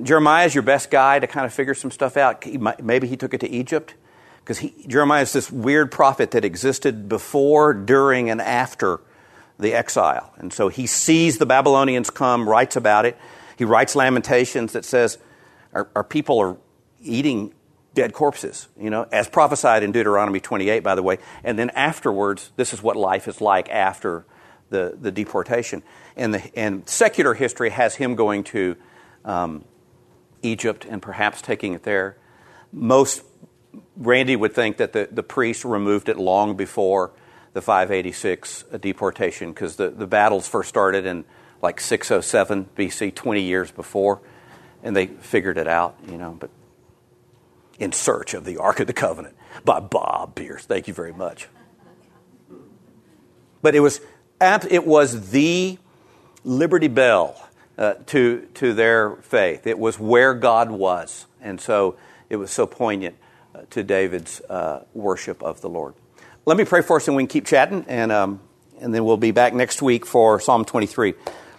[0.02, 2.46] Jeremiah is your best guy to kind of figure some stuff out.
[2.82, 3.94] Maybe he took it to Egypt.
[4.44, 9.00] Because Jeremiah is this weird prophet that existed before, during, and after
[9.58, 10.34] the exile.
[10.36, 13.18] And so he sees the Babylonians come, writes about it.
[13.58, 15.18] He writes Lamentations that says,
[15.74, 16.58] our, our people are
[17.02, 17.54] eating
[17.94, 21.20] dead corpses, you know, as prophesied in Deuteronomy 28, by the way.
[21.44, 24.26] And then afterwards, this is what life is like after
[24.70, 25.84] the, the deportation.
[26.16, 28.76] And, the, and secular history has him going to
[29.24, 29.66] um,
[30.42, 32.18] Egypt and perhaps taking it there.
[32.72, 33.24] Most,
[33.96, 37.12] Randy would think that the, the priests removed it long before
[37.54, 41.24] the 586 deportation because the, the battles first started in
[41.64, 44.22] like 607 BC, 20 years before,
[44.84, 46.36] and they figured it out, you know.
[46.38, 46.50] But
[47.80, 49.36] in search of the Ark of the Covenant
[49.66, 50.66] by Bob Pierce.
[50.66, 51.48] Thank you very much.
[53.62, 54.02] But it was
[54.42, 55.78] it was the
[56.44, 57.42] Liberty Bell
[57.78, 59.66] uh, to to their faith.
[59.66, 61.96] It was where God was, and so
[62.30, 63.16] it was so poignant
[63.56, 65.94] uh, to David's uh, worship of the Lord.
[66.46, 68.42] Let me pray for us, and we can keep chatting, and um,
[68.82, 71.14] and then we'll be back next week for Psalm 23.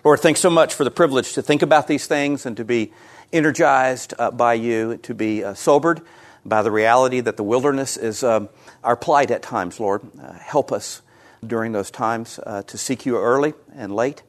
[0.04, 2.92] Lord, thanks so much for the privilege to think about these things and to be
[3.32, 6.02] energized uh, by you, to be uh, sobered
[6.44, 8.50] by the reality that the wilderness is um,
[8.82, 10.02] our plight at times, Lord.
[10.20, 11.00] Uh, help us
[11.42, 14.22] during those times uh, to seek you early and late,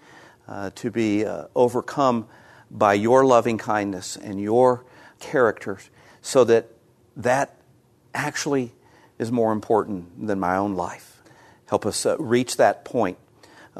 [0.48, 2.30] uh, to be uh, overcome
[2.72, 4.86] by your loving kindness and your
[5.20, 5.78] character,
[6.22, 6.70] so that
[7.18, 7.54] that
[8.14, 8.72] actually
[9.20, 11.22] is more important than my own life.
[11.66, 13.18] Help us reach that point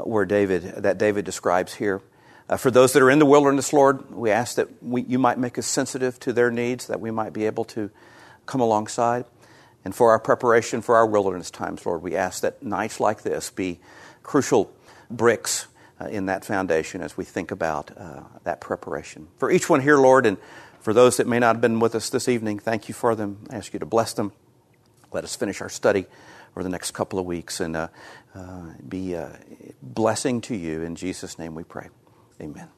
[0.04, 2.02] where David, that David describes here.
[2.48, 5.40] Uh, for those that are in the wilderness, Lord, we ask that we, you might
[5.40, 7.90] make us sensitive to their needs, that we might be able to
[8.46, 9.26] come alongside.
[9.84, 13.50] And for our preparation for our wilderness times, Lord, we ask that nights like this
[13.50, 13.80] be
[14.22, 14.72] crucial
[15.10, 15.68] bricks
[16.00, 19.28] uh, in that foundation as we think about uh, that preparation.
[19.38, 20.38] For each one here, Lord, and
[20.82, 23.46] for those that may not have been with us this evening, thank you for them.
[23.50, 24.34] I ask you to bless them.
[25.12, 26.06] Let us finish our study
[26.56, 27.88] over the next couple of weeks and uh,
[28.36, 29.40] uh be a
[29.82, 30.84] blessing to you.
[30.84, 31.90] In Jesus' name we pray.
[32.42, 32.75] Amen.